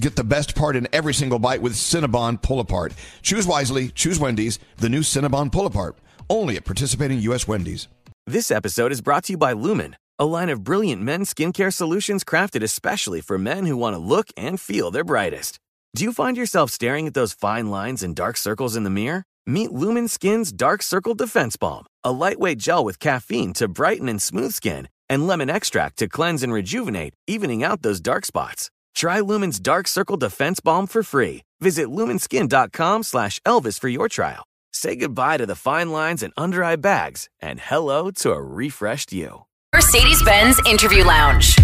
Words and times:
Get 0.00 0.16
the 0.16 0.24
best 0.24 0.54
part 0.54 0.76
in 0.76 0.88
every 0.92 1.14
single 1.14 1.38
bite 1.38 1.62
with 1.62 1.74
Cinnabon 1.74 2.42
Pull 2.42 2.60
Apart. 2.60 2.94
Choose 3.22 3.46
wisely, 3.46 3.88
choose 3.88 4.18
Wendy's, 4.18 4.58
the 4.76 4.88
new 4.88 5.00
Cinnabon 5.00 5.52
Pull 5.52 5.66
Apart. 5.66 5.96
Only 6.28 6.56
at 6.56 6.64
participating 6.64 7.20
U.S. 7.20 7.46
Wendy's. 7.46 7.88
This 8.26 8.50
episode 8.50 8.90
is 8.90 9.00
brought 9.00 9.24
to 9.24 9.34
you 9.34 9.36
by 9.36 9.52
Lumen, 9.52 9.96
a 10.18 10.24
line 10.24 10.48
of 10.48 10.64
brilliant 10.64 11.02
men's 11.02 11.32
skincare 11.32 11.72
solutions 11.72 12.24
crafted 12.24 12.62
especially 12.62 13.20
for 13.20 13.38
men 13.38 13.66
who 13.66 13.76
want 13.76 13.94
to 13.94 13.98
look 13.98 14.28
and 14.36 14.58
feel 14.58 14.90
their 14.90 15.04
brightest. 15.04 15.58
Do 15.94 16.02
you 16.02 16.12
find 16.12 16.36
yourself 16.36 16.70
staring 16.70 17.06
at 17.06 17.14
those 17.14 17.32
fine 17.34 17.70
lines 17.70 18.02
and 18.02 18.16
dark 18.16 18.36
circles 18.36 18.74
in 18.74 18.82
the 18.82 18.90
mirror? 18.90 19.24
Meet 19.46 19.72
Lumen 19.72 20.08
Skin's 20.08 20.50
Dark 20.50 20.82
Circle 20.82 21.14
Defense 21.14 21.56
Balm, 21.56 21.84
a 22.02 22.10
lightweight 22.10 22.58
gel 22.58 22.84
with 22.84 22.98
caffeine 22.98 23.52
to 23.54 23.68
brighten 23.68 24.08
and 24.08 24.20
smooth 24.20 24.52
skin, 24.52 24.88
and 25.08 25.26
lemon 25.26 25.50
extract 25.50 25.98
to 25.98 26.08
cleanse 26.08 26.42
and 26.42 26.52
rejuvenate, 26.52 27.14
evening 27.26 27.62
out 27.62 27.82
those 27.82 28.00
dark 28.00 28.24
spots. 28.24 28.70
Try 28.94 29.20
Lumen's 29.20 29.58
Dark 29.58 29.88
Circle 29.88 30.16
Defense 30.16 30.60
Balm 30.60 30.86
for 30.86 31.02
free. 31.02 31.42
Visit 31.60 31.88
lumenskin.com 31.88 33.02
slash 33.02 33.40
Elvis 33.40 33.78
for 33.80 33.88
your 33.88 34.08
trial. 34.08 34.44
Say 34.72 34.96
goodbye 34.96 35.36
to 35.38 35.46
the 35.46 35.54
fine 35.54 35.90
lines 35.90 36.22
and 36.22 36.32
under 36.36 36.62
eye 36.64 36.76
bags 36.76 37.28
and 37.40 37.60
hello 37.60 38.10
to 38.12 38.32
a 38.32 38.40
refreshed 38.42 39.12
you. 39.12 39.42
Mercedes 39.74 40.22
Benz 40.22 40.60
Interview 40.66 41.04
Lounge. 41.04 41.56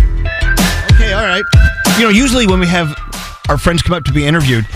Okay, 0.93 1.13
all 1.13 1.25
right. 1.25 1.45
You 1.97 2.05
know, 2.05 2.09
usually 2.09 2.47
when 2.47 2.61
we 2.61 2.67
have 2.67 2.95
our 3.49 3.59
friends 3.59 3.83
come 3.83 3.95
up 3.97 4.05
to 4.05 4.13
be 4.13 4.27
interviewed, 4.27 4.67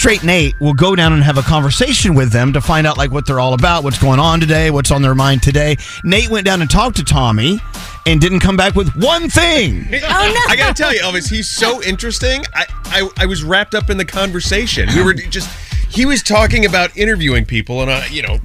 straight 0.00 0.24
Nate 0.24 0.58
will 0.60 0.72
go 0.72 0.96
down 0.96 1.12
and 1.12 1.22
have 1.22 1.36
a 1.36 1.42
conversation 1.42 2.14
with 2.14 2.32
them 2.32 2.54
to 2.54 2.60
find 2.62 2.86
out 2.86 2.96
like 2.96 3.10
what 3.10 3.26
they're 3.26 3.38
all 3.38 3.52
about, 3.52 3.84
what's 3.84 3.98
going 3.98 4.18
on 4.18 4.40
today, 4.40 4.70
what's 4.70 4.90
on 4.90 5.02
their 5.02 5.14
mind 5.14 5.42
today. 5.42 5.76
Nate 6.04 6.30
went 6.30 6.46
down 6.46 6.62
and 6.62 6.70
talked 6.70 6.96
to 6.96 7.04
Tommy 7.04 7.60
and 8.06 8.18
didn't 8.18 8.40
come 8.40 8.56
back 8.56 8.74
with 8.74 8.90
one 8.96 9.28
thing. 9.28 9.86
Oh, 10.02 10.32
no. 10.46 10.52
I 10.52 10.56
gotta 10.56 10.72
tell 10.72 10.94
you, 10.94 11.00
Elvis, 11.00 11.28
he's 11.28 11.50
so 11.50 11.82
interesting. 11.82 12.42
I, 12.54 12.64
I, 12.86 13.10
I 13.18 13.26
was 13.26 13.44
wrapped 13.44 13.74
up 13.74 13.90
in 13.90 13.98
the 13.98 14.04
conversation. 14.04 14.88
We 14.96 15.02
were 15.02 15.12
just, 15.12 15.50
he 15.90 16.06
was 16.06 16.22
talking 16.22 16.64
about 16.64 16.96
interviewing 16.96 17.44
people 17.44 17.82
and, 17.82 17.90
uh, 17.90 18.02
you 18.10 18.22
know, 18.22 18.38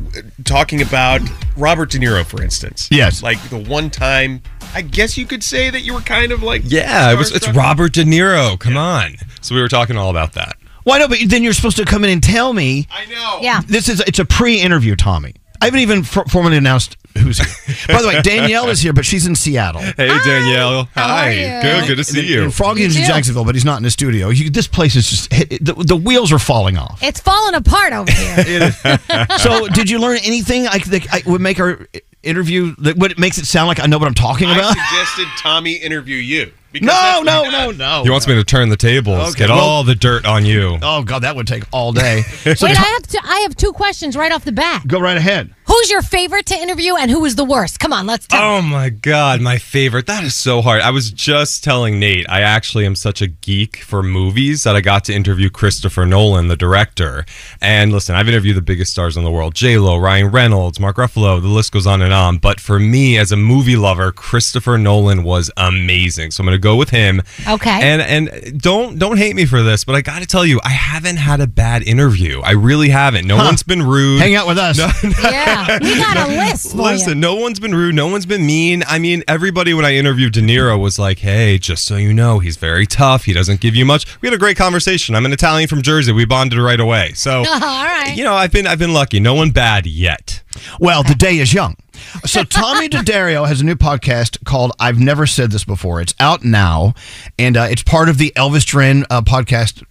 talking 0.44 0.82
about 0.82 1.22
Robert 1.56 1.90
De 1.90 2.00
Niro, 2.00 2.26
for 2.26 2.44
instance. 2.44 2.90
Yes. 2.92 3.24
Like 3.24 3.42
the 3.50 3.58
one 3.58 3.90
time, 3.90 4.42
I 4.74 4.82
guess 4.82 5.18
you 5.18 5.26
could 5.26 5.44
say 5.44 5.70
that 5.70 5.82
you 5.82 5.94
were 5.94 6.02
kind 6.02 6.34
of 6.34 6.44
like. 6.44 6.64
Yeah, 6.66 7.14
it 7.14 7.18
was. 7.18 7.34
It's. 7.34 7.48
Robert 7.50 7.94
De 7.94 8.04
Niro. 8.04 8.60
Come 8.60 8.76
on. 8.76 9.16
So 9.40 9.56
we 9.56 9.62
were 9.62 9.70
talking 9.70 9.96
all 9.96 10.10
about 10.10 10.34
that. 10.34 10.58
Why 10.86 11.00
no? 11.00 11.08
But 11.08 11.18
then 11.28 11.44
you're 11.44 11.54
supposed 11.54 11.78
to 11.78 11.86
come 11.86 12.04
in 12.04 12.10
and 12.12 12.24
tell 12.24 12.54
me. 12.54 12.88
I 12.90 13.06
know. 13.08 13.40
Yeah. 13.42 13.62
This 13.68 13.90
is 13.90 14.00
it's 14.02 14.20
a 14.20 14.26
pre-interview, 14.26 14.96
Tommy. 14.96 15.34
I 15.62 15.66
haven't 15.66 15.80
even 15.82 16.04
for- 16.04 16.26
formally 16.26 16.58
announced 16.58 16.96
who's 17.18 17.40
here. 17.40 17.96
By 17.96 18.02
the 18.02 18.08
way, 18.08 18.22
Danielle 18.24 18.70
is 18.70 18.82
here, 18.82 18.94
but 18.94 19.04
she's 19.06 19.26
in 19.26 19.36
Seattle. 19.36 19.82
Hey 19.82 20.08
Danielle. 20.24 20.86
How 20.94 21.08
Hi. 21.08 21.28
are 21.28 21.32
you? 21.32 21.62
Good. 21.62 21.88
Good 21.88 21.96
to 21.98 22.04
see 22.04 22.28
you. 22.28 22.44
And 22.44 22.80
is 22.80 22.96
in 22.96 23.02
too. 23.02 23.08
Jacksonville, 23.08 23.46
but 23.46 23.56
he's 23.56 23.66
not 23.66 23.78
in 23.78 23.84
the 23.84 23.90
studio. 23.90 24.30
You, 24.30 24.50
this 24.50 24.68
place 24.68 24.96
is 24.96 25.10
just 25.10 25.34
hit, 25.34 25.64
the, 25.64 25.74
the 25.74 25.96
wheels 25.96 26.32
are 26.32 26.40
falling 26.40 26.78
off. 26.78 27.02
It's 27.02 27.20
falling 27.20 27.56
apart 27.56 27.94
over 27.94 28.12
here. 28.12 28.72
so, 29.40 29.68
did 29.70 29.90
you 29.90 30.00
learn 30.00 30.18
anything 30.24 30.68
I, 30.68 30.80
that 30.80 31.08
I 31.12 31.24
would 31.30 31.42
make 31.42 31.60
our 31.60 31.88
interview 32.22 32.76
that 32.80 32.98
what 32.98 33.18
makes 33.18 33.38
it 33.38 33.46
sound 33.46 33.68
like 33.68 33.80
I 33.80 33.86
know 33.88 33.98
what 33.98 34.08
I'm 34.08 34.14
talking 34.14 34.48
I 34.50 34.58
about? 34.58 34.76
suggested 34.76 35.28
Tommy 35.38 35.74
interview 35.74 36.18
you. 36.18 36.52
Because 36.80 36.88
No, 36.88 37.22
no, 37.24 37.44
he 37.50 37.52
no, 37.52 37.72
no. 37.72 38.04
He 38.04 38.10
wants 38.10 38.28
me 38.28 38.36
to 38.36 38.44
turn 38.44 38.70
the 38.70 38.78
tables, 38.78 39.30
Okay, 39.32 39.40
get 39.40 39.50
well- 39.50 39.60
all 39.60 39.84
the 39.84 39.96
dirt 39.96 40.26
on 40.26 40.46
you. 40.46 40.78
Oh 40.82 41.04
God, 41.04 41.24
that 41.24 41.36
would 41.36 41.48
take 41.48 41.64
all 41.72 41.92
day. 41.92 42.22
So 42.56 42.68
Wait, 42.68 42.78
I 42.80 42.84
have 42.84 43.04
to, 43.08 43.20
I 43.24 43.40
have 43.40 43.56
two 43.56 43.72
questions 43.74 44.16
right 44.16 44.32
off 44.32 44.46
the 44.46 44.52
bat. 44.52 44.86
go 44.88 45.00
right 45.00 45.18
ahead. 45.18 45.54
Who's 45.76 45.92
your 45.92 46.02
favorite 46.02 46.46
to 46.48 46.56
interview 46.56 46.96
and 46.96 47.12
who 47.12 47.26
is 47.26 47.36
the 47.36 47.44
worst? 47.44 47.82
Come 47.82 47.92
on, 47.92 48.06
let's 48.08 48.28
tell. 48.28 48.42
Oh 48.42 48.62
my 48.62 48.88
god, 48.90 49.42
my 49.42 49.58
favorite. 49.58 50.08
That 50.08 50.24
is 50.24 50.34
so 50.34 50.62
hard. 50.62 50.82
I 50.82 50.90
was 50.92 51.12
just 51.12 51.66
telling 51.66 52.00
Nate, 52.00 52.26
I 52.30 52.42
actually 52.42 52.86
am 52.86 52.96
such 52.96 53.22
a 53.22 53.28
geek 53.28 53.78
for 53.84 54.02
movies 54.02 54.64
that 54.64 54.78
I 54.78 54.82
got 54.82 55.04
to 55.06 55.14
interview 55.14 55.50
Christopher 55.50 56.06
Nolan, 56.06 56.48
the 56.48 56.56
director. 56.56 57.26
And 57.60 57.92
listen, 57.92 58.16
I've 58.16 58.30
interviewed 58.30 58.56
the 58.56 58.62
biggest 58.62 58.94
stars 58.94 59.18
in 59.18 59.26
the 59.26 59.32
world. 59.32 59.54
J-Lo, 59.54 59.98
Ryan 59.98 60.32
Reynolds, 60.32 60.80
Mark 60.80 60.96
Ruffalo, 60.96 61.42
the 61.42 61.50
list 61.50 61.74
goes 61.74 61.86
on 61.86 62.02
and 62.02 62.14
on. 62.14 62.38
But 62.38 62.62
for 62.62 62.80
me 62.80 63.18
as 63.18 63.34
a 63.34 63.38
movie 63.38 63.76
lover, 63.76 64.14
Christopher 64.14 64.78
Nolan 64.78 65.24
was 65.24 65.52
amazing. 65.58 66.32
So 66.32 66.42
I'm 66.42 66.46
going 66.46 66.56
to 66.58 66.62
go 66.62 66.78
with 66.78 66.92
him. 66.92 67.22
Okay. 67.50 67.70
And 67.82 68.02
and 68.02 68.62
don't 68.62 68.98
don't 68.98 69.18
hate 69.18 69.36
me 69.36 69.46
for 69.46 69.62
this, 69.62 69.84
but 69.84 69.94
I 69.96 70.02
got 70.02 70.22
to 70.22 70.26
tell 70.26 70.46
you, 70.46 70.62
I 70.64 70.70
haven't 70.70 71.18
had 71.18 71.42
a 71.42 71.48
bad 71.48 71.84
interview. 71.84 72.40
I 72.42 72.52
really 72.52 72.90
haven't. 72.90 73.28
No 73.28 73.36
Huh. 73.36 73.44
one's 73.48 73.64
been 73.64 73.82
rude. 73.84 74.22
Hang 74.22 74.36
out 74.36 74.48
with 74.48 74.58
us. 74.58 74.80
Yeah, 75.26 75.65
we 75.82 75.96
got 75.98 76.18
a 76.18 76.28
list 76.28 76.72
for 76.72 76.78
Listen, 76.78 77.10
you. 77.10 77.16
no 77.16 77.36
one's 77.36 77.60
been 77.60 77.74
rude. 77.76 77.96
No 77.96 78.08
one's 78.08 78.26
been 78.26 78.46
mean. 78.46 78.84
I 78.88 79.00
mean, 79.00 79.24
everybody 79.28 79.74
when 79.74 79.86
I 79.86 79.96
interviewed 79.96 80.34
De 80.34 80.42
Niro 80.42 80.80
was 80.80 80.98
like, 81.00 81.20
"Hey, 81.20 81.58
just 81.58 81.86
so 81.86 81.96
you 81.98 82.14
know, 82.14 82.40
he's 82.40 82.58
very 82.58 82.86
tough. 82.86 83.26
He 83.26 83.34
doesn't 83.34 83.60
give 83.62 83.76
you 83.76 83.86
much." 83.86 84.06
We 84.22 84.28
had 84.28 84.34
a 84.34 84.40
great 84.40 84.58
conversation. 84.58 85.16
I'm 85.16 85.26
an 85.26 85.34
Italian 85.34 85.68
from 85.68 85.82
Jersey. 85.82 86.12
We 86.12 86.26
bonded 86.26 86.60
right 86.60 86.80
away. 86.80 87.14
So, 87.14 87.40
All 87.46 87.46
right. 87.46 88.14
you 88.16 88.24
know, 88.24 88.34
I've 88.34 88.52
been 88.52 88.68
I've 88.68 88.80
been 88.80 88.94
lucky. 88.94 89.20
No 89.20 89.34
one 89.34 89.52
bad 89.52 89.86
yet. 89.86 90.42
Well, 90.80 91.04
the 91.04 91.16
day 91.16 91.38
is 91.40 91.54
young. 91.54 91.76
So 92.26 92.44
Tommy 92.44 92.90
DiDario 92.90 93.48
has 93.48 93.62
a 93.62 93.64
new 93.66 93.76
podcast 93.76 94.44
called 94.46 94.72
"I've 94.80 95.00
Never 95.00 95.26
Said 95.26 95.52
This 95.52 95.64
Before." 95.64 96.02
It's 96.02 96.14
out 96.20 96.44
now, 96.44 96.94
and 97.38 97.56
uh, 97.58 97.68
it's 97.70 97.84
part 97.84 98.10
of 98.10 98.18
the 98.18 98.32
Elvis 98.36 98.66
Duran 98.66 99.06
uh, 99.10 99.22
podcast 99.22 99.84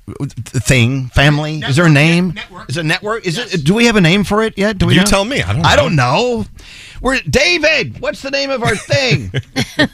thing 0.64 1.08
family. 1.08 1.60
is 1.60 1.76
there 1.76 1.86
a 1.86 1.90
name? 1.90 2.32
Network. 2.34 2.68
Is 2.70 2.76
it 2.76 2.80
a 2.80 2.86
network? 2.88 3.26
Is 3.26 3.38
it? 3.38 3.64
Do 3.64 3.74
we 3.74 3.86
have 3.86 3.96
a 3.96 4.00
name 4.00 4.24
for 4.24 4.42
it 4.42 4.56
yet? 4.58 4.78
Do 4.78 4.86
we? 4.86 4.94
You 4.94 5.00
know? 5.00 5.06
tell 5.06 5.24
me. 5.24 5.42
I 5.42 5.52
don't 5.52 5.62
Know. 5.62 5.68
I 5.68 5.76
don't 5.76 5.96
know. 5.96 6.44
We're 7.00 7.20
David. 7.20 8.00
What's 8.00 8.22
the 8.22 8.30
name 8.30 8.50
of 8.50 8.62
our 8.62 8.76
thing? 8.76 9.30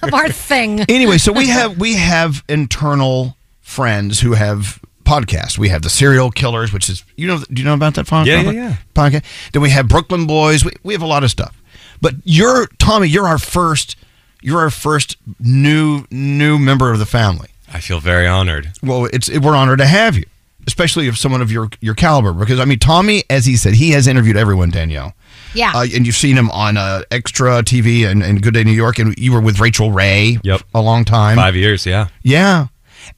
Of 0.03 0.13
our 0.15 0.29
thing. 0.29 0.81
anyway, 0.89 1.19
so 1.19 1.33
we 1.33 1.49
have 1.49 1.79
we 1.79 1.95
have 1.95 2.45
internal 2.49 3.37
friends 3.61 4.21
who 4.21 4.33
have 4.35 4.81
podcasts. 5.11 5.59
We 5.59 5.69
have 5.71 5.83
the 5.83 5.91
Serial 5.91 6.31
Killers, 6.31 6.73
which 6.73 6.89
is 6.89 7.05
you 7.17 7.27
know 7.27 7.39
do 7.53 7.61
you 7.61 7.65
know 7.67 7.75
about 7.75 7.95
that 7.95 8.07
podcast? 8.07 8.27
Yeah, 8.27 8.43
yeah, 8.43 8.51
yeah. 8.51 8.77
Podcast. 8.95 9.25
Then 9.53 9.63
we 9.63 9.71
have 9.71 9.89
Brooklyn 9.89 10.27
Boys. 10.27 10.65
We, 10.65 10.73
we 10.83 10.95
have 10.95 11.03
a 11.03 11.07
lot 11.07 11.25
of 11.25 11.31
stuff. 11.31 11.57
But 12.01 12.15
you're 12.25 12.67
Tommy. 12.79 13.09
You're 13.09 13.27
our 13.27 13.39
first. 13.39 13.97
You're 14.43 14.61
our 14.61 14.71
first 14.71 15.17
new 15.39 16.05
new 16.11 16.59
member 16.59 16.93
of 16.93 16.99
the 16.99 17.07
family. 17.07 17.49
I 17.73 17.81
feel 17.81 18.01
very 18.01 18.27
honored. 18.27 18.73
Well, 18.83 19.07
it's 19.13 19.29
we're 19.31 19.55
honored 19.55 19.79
to 19.81 19.87
have 19.87 20.17
you, 20.17 20.25
especially 20.67 21.09
if 21.09 21.19
someone 21.19 21.43
of 21.43 21.53
your 21.53 21.69
your 21.81 21.95
caliber. 21.95 22.33
Because 22.33 22.59
I 22.59 22.65
mean, 22.65 22.79
Tommy, 22.79 23.25
as 23.29 23.45
he 23.47 23.57
said, 23.57 23.75
he 23.75 23.91
has 23.91 24.07
interviewed 24.07 24.37
everyone. 24.37 24.71
Danielle. 24.71 25.15
Yeah. 25.55 25.73
Uh, 25.75 25.87
and 25.95 26.07
you've 26.07 26.17
seen 26.17 26.37
him 26.37 26.51
on 26.53 26.77
uh, 26.77 27.03
Extra 27.11 27.63
TV 27.63 28.07
and, 28.09 28.23
and 28.23 28.41
Good 28.41 28.55
Day 28.55 28.63
New 28.65 28.71
York, 28.71 28.99
and 29.01 29.17
you 29.19 29.33
were 29.33 29.41
with 29.41 29.59
Rachael 29.59 29.91
Ray 29.91 30.39
Yep. 30.45 30.63
a 30.75 30.81
long 30.81 31.05
time. 31.05 31.37
Five 31.37 31.57
years, 31.57 31.85
yeah. 31.87 32.07
Yeah. 32.23 32.69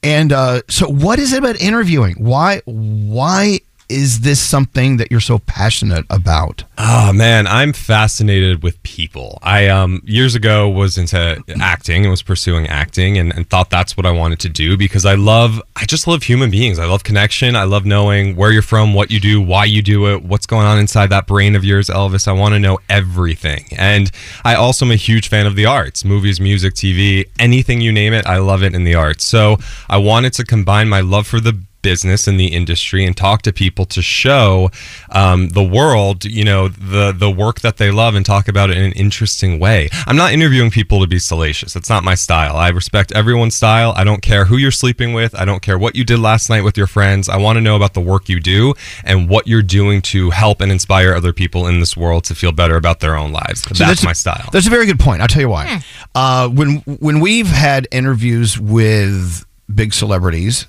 And 0.02 0.32
uh, 0.32 0.62
so, 0.68 0.88
what 0.88 1.18
is 1.18 1.32
it 1.32 1.38
about 1.38 1.60
interviewing? 1.60 2.16
Why? 2.18 2.62
Why 2.64 3.60
is 3.88 4.20
this 4.20 4.40
something 4.40 4.96
that 4.96 5.10
you're 5.10 5.20
so 5.20 5.38
passionate 5.38 6.06
about? 6.10 6.64
Oh 6.78 7.12
man, 7.12 7.46
I'm 7.46 7.72
fascinated 7.72 8.62
with 8.62 8.82
people. 8.82 9.38
I 9.42 9.68
um 9.68 10.02
years 10.04 10.34
ago 10.34 10.68
was 10.68 10.98
into 10.98 11.42
acting 11.60 12.04
and 12.04 12.10
was 12.10 12.22
pursuing 12.22 12.66
acting 12.66 13.18
and, 13.18 13.34
and 13.34 13.48
thought 13.48 13.70
that's 13.70 13.96
what 13.96 14.06
I 14.06 14.10
wanted 14.10 14.40
to 14.40 14.48
do 14.48 14.76
because 14.76 15.04
I 15.04 15.14
love 15.14 15.60
I 15.76 15.84
just 15.84 16.06
love 16.06 16.22
human 16.22 16.50
beings. 16.50 16.78
I 16.78 16.86
love 16.86 17.04
connection. 17.04 17.54
I 17.56 17.64
love 17.64 17.84
knowing 17.84 18.36
where 18.36 18.50
you're 18.50 18.62
from, 18.62 18.94
what 18.94 19.10
you 19.10 19.20
do, 19.20 19.40
why 19.40 19.64
you 19.64 19.82
do 19.82 20.14
it, 20.14 20.22
what's 20.22 20.46
going 20.46 20.66
on 20.66 20.78
inside 20.78 21.10
that 21.10 21.26
brain 21.26 21.54
of 21.54 21.64
yours, 21.64 21.88
Elvis. 21.88 22.26
I 22.26 22.32
want 22.32 22.54
to 22.54 22.58
know 22.58 22.78
everything. 22.88 23.66
And 23.76 24.10
I 24.44 24.54
also 24.54 24.84
am 24.84 24.92
a 24.92 24.96
huge 24.96 25.28
fan 25.28 25.46
of 25.46 25.56
the 25.56 25.66
arts, 25.66 26.04
movies, 26.04 26.40
music, 26.40 26.74
TV, 26.74 27.28
anything 27.38 27.80
you 27.80 27.92
name 27.92 28.12
it, 28.12 28.26
I 28.26 28.38
love 28.38 28.62
it 28.62 28.74
in 28.74 28.84
the 28.84 28.94
arts. 28.94 29.24
So 29.24 29.58
I 29.88 29.98
wanted 29.98 30.32
to 30.34 30.44
combine 30.44 30.88
my 30.88 31.00
love 31.00 31.26
for 31.26 31.40
the 31.40 31.62
business 31.82 32.26
in 32.26 32.36
the 32.36 32.48
industry 32.48 33.04
and 33.04 33.16
talk 33.16 33.42
to 33.42 33.52
people 33.52 33.84
to 33.86 34.02
show 34.02 34.70
um, 35.10 35.48
the 35.50 35.62
world, 35.62 36.24
you 36.24 36.44
know, 36.44 36.68
the 36.68 37.12
the 37.12 37.30
work 37.30 37.60
that 37.60 37.76
they 37.76 37.90
love 37.90 38.14
and 38.14 38.24
talk 38.24 38.48
about 38.48 38.70
it 38.70 38.76
in 38.76 38.84
an 38.84 38.92
interesting 38.92 39.58
way. 39.58 39.88
I'm 40.06 40.16
not 40.16 40.32
interviewing 40.32 40.70
people 40.70 41.00
to 41.00 41.06
be 41.06 41.18
salacious. 41.18 41.74
That's 41.74 41.90
not 41.90 42.04
my 42.04 42.14
style. 42.14 42.56
I 42.56 42.68
respect 42.68 43.12
everyone's 43.12 43.56
style. 43.56 43.92
I 43.96 44.04
don't 44.04 44.22
care 44.22 44.44
who 44.46 44.56
you're 44.56 44.70
sleeping 44.70 45.12
with. 45.12 45.34
I 45.34 45.44
don't 45.44 45.62
care 45.62 45.78
what 45.78 45.96
you 45.96 46.04
did 46.04 46.18
last 46.18 46.48
night 46.48 46.62
with 46.62 46.76
your 46.76 46.86
friends. 46.86 47.28
I 47.28 47.36
want 47.36 47.56
to 47.56 47.60
know 47.60 47.76
about 47.76 47.94
the 47.94 48.00
work 48.00 48.28
you 48.28 48.40
do 48.40 48.74
and 49.04 49.28
what 49.28 49.46
you're 49.46 49.62
doing 49.62 50.02
to 50.02 50.30
help 50.30 50.60
and 50.60 50.70
inspire 50.72 51.14
other 51.14 51.32
people 51.32 51.66
in 51.66 51.80
this 51.80 51.96
world 51.96 52.24
to 52.24 52.34
feel 52.34 52.52
better 52.52 52.76
about 52.76 53.00
their 53.00 53.16
own 53.16 53.32
lives. 53.32 53.62
So 53.62 53.84
that's, 53.84 54.04
my 54.04 54.12
style. 54.12 54.48
That's 54.52 54.66
a 54.66 54.70
very 54.70 54.86
good 54.86 54.98
point. 55.00 55.22
I'll 55.22 55.28
tell 55.28 55.42
you 55.42 55.48
why. 55.48 55.82
Uh, 56.14 56.48
when 56.48 56.76
when 57.00 57.20
we've 57.20 57.46
had 57.46 57.88
interviews 57.90 58.58
with 58.58 59.44
big 59.72 59.94
celebrities, 59.94 60.66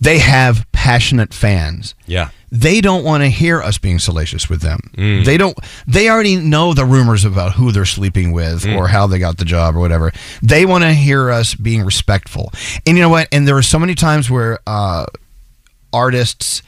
they 0.00 0.18
have 0.18 0.66
passionate 0.72 1.32
fans. 1.34 1.94
yeah. 2.06 2.30
They 2.50 2.80
don't 2.80 3.04
want 3.04 3.22
to 3.22 3.28
hear 3.28 3.60
us 3.60 3.76
being 3.76 3.98
salacious 3.98 4.48
with 4.48 4.62
them. 4.62 4.80
Mm. 4.96 5.26
They 5.26 5.36
don't. 5.36 5.54
They 5.86 6.08
already 6.08 6.36
know 6.36 6.72
the 6.72 6.86
rumors 6.86 7.26
about 7.26 7.52
who 7.52 7.72
they're 7.72 7.84
sleeping 7.84 8.32
with 8.32 8.62
Mm. 8.62 8.74
or 8.74 8.88
how 8.88 9.06
they 9.06 9.18
got 9.18 9.36
the 9.36 9.44
job 9.44 9.76
or 9.76 9.80
whatever. 9.80 10.12
They 10.40 10.64
want 10.64 10.82
to 10.84 10.94
hear 10.94 11.30
us 11.30 11.54
being 11.54 11.84
respectful. 11.84 12.50
And 12.86 12.96
you 12.96 13.02
know 13.02 13.10
what? 13.10 13.28
And 13.32 13.46
there 13.46 13.58
are 13.58 13.62
so 13.62 13.78
many 13.78 13.94
times 13.94 14.30
where 14.30 14.60
uh, 14.66 15.04
artists 15.92 16.62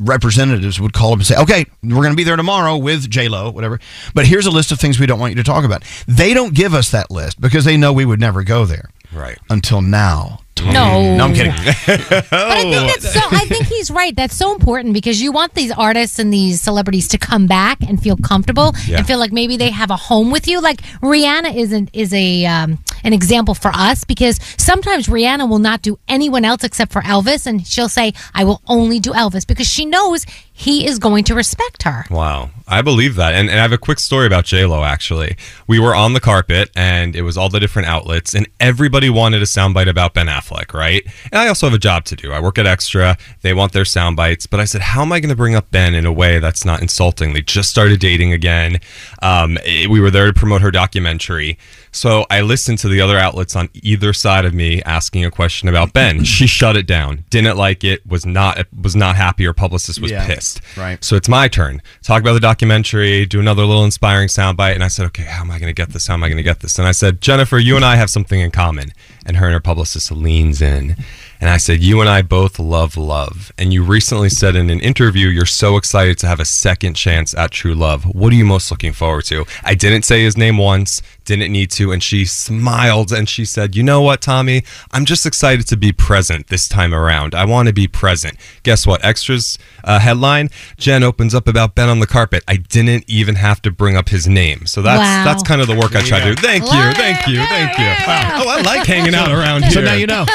representatives 0.00 0.80
would 0.80 0.92
call 0.92 1.12
up 1.12 1.18
and 1.18 1.26
say, 1.26 1.36
"Okay, 1.36 1.66
we're 1.82 1.96
going 1.96 2.10
to 2.10 2.16
be 2.16 2.24
there 2.24 2.36
tomorrow 2.36 2.76
with 2.76 3.08
J 3.08 3.28
Lo, 3.28 3.50
whatever. 3.50 3.78
But 4.14 4.26
here's 4.26 4.46
a 4.46 4.50
list 4.50 4.72
of 4.72 4.80
things 4.80 4.98
we 4.98 5.06
don't 5.06 5.20
want 5.20 5.32
you 5.32 5.36
to 5.36 5.44
talk 5.44 5.64
about." 5.64 5.84
They 6.08 6.34
don't 6.34 6.54
give 6.54 6.74
us 6.74 6.90
that 6.90 7.10
list 7.10 7.40
because 7.40 7.64
they 7.64 7.76
know 7.76 7.92
we 7.92 8.04
would 8.04 8.20
never 8.20 8.42
go 8.42 8.64
there. 8.64 8.90
Right. 9.12 9.38
Until 9.48 9.82
now. 9.82 10.40
No. 10.62 11.16
no, 11.16 11.24
I'm 11.24 11.32
kidding. 11.32 11.52
But 11.86 12.32
I 12.32 12.62
think 12.62 12.92
that's 12.92 13.12
so. 13.14 13.20
I 13.30 13.46
think 13.46 13.64
he's 13.66 13.90
right. 13.90 14.14
That's 14.14 14.36
so 14.36 14.52
important 14.52 14.92
because 14.92 15.22
you 15.22 15.32
want 15.32 15.54
these 15.54 15.72
artists 15.72 16.18
and 16.18 16.30
these 16.30 16.60
celebrities 16.60 17.08
to 17.08 17.18
come 17.18 17.46
back 17.46 17.78
and 17.80 18.00
feel 18.00 18.16
comfortable 18.18 18.74
Yeah. 18.86 18.98
and 18.98 19.06
feel 19.06 19.18
like 19.18 19.32
maybe 19.32 19.56
they 19.56 19.70
have 19.70 19.90
a 19.90 19.96
home 19.96 20.30
with 20.30 20.46
you. 20.46 20.60
Like 20.60 20.82
Rihanna 21.00 21.56
isn't 21.56 21.88
is 21.94 22.12
a 22.12 22.44
um, 22.44 22.78
an 23.04 23.12
example 23.12 23.54
for 23.54 23.70
us 23.74 24.04
because 24.04 24.38
sometimes 24.56 25.06
Rihanna 25.06 25.48
will 25.48 25.58
not 25.58 25.82
do 25.82 25.98
anyone 26.08 26.44
else 26.44 26.64
except 26.64 26.92
for 26.92 27.02
Elvis, 27.02 27.46
and 27.46 27.66
she'll 27.66 27.88
say, 27.88 28.12
"I 28.34 28.44
will 28.44 28.62
only 28.66 29.00
do 29.00 29.12
Elvis" 29.12 29.46
because 29.46 29.66
she 29.66 29.84
knows 29.84 30.26
he 30.52 30.86
is 30.86 30.98
going 30.98 31.24
to 31.24 31.34
respect 31.34 31.84
her. 31.84 32.04
Wow, 32.10 32.50
I 32.68 32.82
believe 32.82 33.16
that. 33.16 33.34
And, 33.34 33.48
and 33.48 33.58
I 33.58 33.62
have 33.62 33.72
a 33.72 33.78
quick 33.78 33.98
story 33.98 34.26
about 34.26 34.44
J 34.44 34.66
Lo. 34.66 34.84
Actually, 34.84 35.36
we 35.66 35.78
were 35.78 35.94
on 35.94 36.12
the 36.12 36.20
carpet, 36.20 36.70
and 36.76 37.16
it 37.16 37.22
was 37.22 37.36
all 37.36 37.48
the 37.48 37.60
different 37.60 37.88
outlets, 37.88 38.34
and 38.34 38.46
everybody 38.58 39.08
wanted 39.08 39.42
a 39.42 39.46
soundbite 39.46 39.88
about 39.88 40.14
Ben 40.14 40.26
Affleck, 40.26 40.74
right? 40.74 41.02
And 41.32 41.40
I 41.40 41.48
also 41.48 41.66
have 41.66 41.74
a 41.74 41.78
job 41.78 42.04
to 42.06 42.16
do. 42.16 42.32
I 42.32 42.40
work 42.40 42.58
at 42.58 42.66
Extra. 42.66 43.16
They 43.42 43.54
want 43.54 43.72
their 43.72 43.84
sound 43.84 44.16
bites, 44.16 44.46
but 44.46 44.60
I 44.60 44.64
said, 44.64 44.80
how 44.80 45.02
am 45.02 45.12
I 45.12 45.20
going 45.20 45.30
to 45.30 45.36
bring 45.36 45.54
up 45.54 45.70
Ben 45.70 45.94
in 45.94 46.06
a 46.06 46.12
way 46.12 46.38
that's 46.38 46.64
not 46.64 46.82
insulting? 46.82 47.32
They 47.32 47.42
just 47.42 47.70
started 47.70 48.00
dating 48.00 48.32
again. 48.32 48.80
Um, 49.22 49.58
eh, 49.64 49.86
we 49.86 50.00
were 50.00 50.10
there 50.10 50.26
to 50.26 50.32
promote 50.32 50.62
her 50.62 50.70
documentary. 50.70 51.58
So 51.92 52.24
I 52.30 52.40
listened 52.42 52.78
to 52.80 52.88
the 52.88 53.00
other 53.00 53.18
outlets 53.18 53.56
on 53.56 53.68
either 53.74 54.12
side 54.12 54.44
of 54.44 54.54
me 54.54 54.80
asking 54.82 55.24
a 55.24 55.30
question 55.30 55.68
about 55.68 55.92
Ben. 55.92 56.24
she 56.24 56.46
shut 56.46 56.76
it 56.76 56.86
down. 56.86 57.24
Didn't 57.30 57.56
like 57.56 57.82
it. 57.84 58.06
Was 58.06 58.24
not 58.24 58.66
was 58.80 58.94
not 58.94 59.16
happy. 59.16 59.44
Her 59.44 59.52
publicist 59.52 60.00
was 60.00 60.10
Yeah, 60.10 60.26
pissed. 60.26 60.60
right. 60.76 61.02
So 61.04 61.16
it's 61.16 61.28
my 61.28 61.48
turn. 61.48 61.82
Talk 62.02 62.20
about 62.22 62.34
the 62.34 62.40
documentary, 62.40 63.26
do 63.26 63.40
another 63.40 63.64
little 63.64 63.84
inspiring 63.84 64.28
soundbite. 64.28 64.74
And 64.74 64.84
I 64.84 64.88
said, 64.88 65.06
okay, 65.06 65.24
how 65.24 65.42
am 65.42 65.50
I 65.50 65.58
going 65.58 65.68
to 65.74 65.74
get 65.82 65.90
this? 65.90 66.06
How 66.06 66.14
am 66.14 66.22
I 66.22 66.28
going 66.28 66.36
to 66.36 66.42
get 66.42 66.60
this? 66.60 66.78
And 66.78 66.86
I 66.86 66.92
said, 66.92 67.20
Jennifer, 67.20 67.58
you 67.58 67.76
and 67.76 67.84
I 67.84 67.96
have 67.96 68.10
something 68.10 68.38
in 68.40 68.50
common. 68.50 68.92
And 69.26 69.36
her 69.36 69.46
and 69.46 69.52
her 69.54 69.60
publicist 69.60 70.10
leans 70.10 70.62
in. 70.62 70.96
And 71.40 71.50
I 71.50 71.56
said, 71.56 71.80
you 71.82 72.00
and 72.00 72.08
I 72.08 72.22
both 72.22 72.58
love 72.58 72.96
love. 72.96 73.52
And 73.58 73.72
you 73.72 73.82
recently 73.82 74.28
said 74.28 74.56
in 74.56 74.70
an 74.70 74.80
interview, 74.80 75.28
you're 75.28 75.46
so 75.46 75.76
excited 75.76 76.18
to 76.18 76.26
have 76.26 76.40
a 76.40 76.44
second 76.44 76.94
chance 76.94 77.34
at 77.34 77.50
true 77.50 77.74
love. 77.74 78.04
What 78.04 78.32
are 78.32 78.36
you 78.36 78.44
most 78.44 78.70
looking 78.70 78.92
forward 78.92 79.24
to? 79.26 79.46
I 79.62 79.74
didn't 79.74 80.02
say 80.04 80.22
his 80.22 80.36
name 80.36 80.58
once, 80.58 81.00
didn't 81.36 81.52
need 81.52 81.70
to. 81.70 81.92
And 81.92 82.02
she 82.02 82.24
smiled 82.24 83.12
and 83.12 83.28
she 83.28 83.44
said, 83.44 83.76
you 83.76 83.82
know 83.82 84.00
what, 84.02 84.20
Tommy? 84.20 84.64
I'm 84.92 85.04
just 85.04 85.24
excited 85.24 85.66
to 85.68 85.76
be 85.76 85.92
present 85.92 86.48
this 86.48 86.68
time 86.68 86.92
around. 86.92 87.34
I 87.34 87.44
want 87.44 87.68
to 87.68 87.72
be 87.72 87.86
present. 87.86 88.36
Guess 88.64 88.86
what? 88.86 89.04
Extras 89.04 89.56
uh, 89.84 90.00
headline 90.00 90.48
Jen 90.76 91.02
opens 91.04 91.34
up 91.34 91.46
about 91.46 91.74
Ben 91.76 91.88
on 91.88 92.00
the 92.00 92.06
carpet. 92.06 92.42
I 92.48 92.56
didn't 92.56 93.04
even 93.06 93.36
have 93.36 93.62
to 93.62 93.70
bring 93.70 93.96
up 93.96 94.08
his 94.08 94.26
name. 94.26 94.66
So 94.66 94.82
that's 94.82 95.00
Wow. 95.00 95.24
that's 95.24 95.42
kind 95.44 95.60
of 95.60 95.66
the 95.68 95.76
work 95.76 95.94
I 95.94 96.02
try 96.02 96.18
to 96.20 96.34
do. 96.34 96.42
Thank 96.42 96.64
you, 96.64 96.70
Love 96.78 96.94
thank 96.94 97.18
it. 97.26 97.28
you, 97.30 97.38
thank 97.46 97.78
you. 97.78 97.84
Oh, 97.86 98.48
I 98.48 98.60
like 98.62 98.86
hanging 98.86 99.14
out 99.14 99.30
around 99.30 99.62
here. 99.62 99.70
So 99.72 99.80
now 99.80 99.94
you 99.94 100.06
know. 100.06 100.26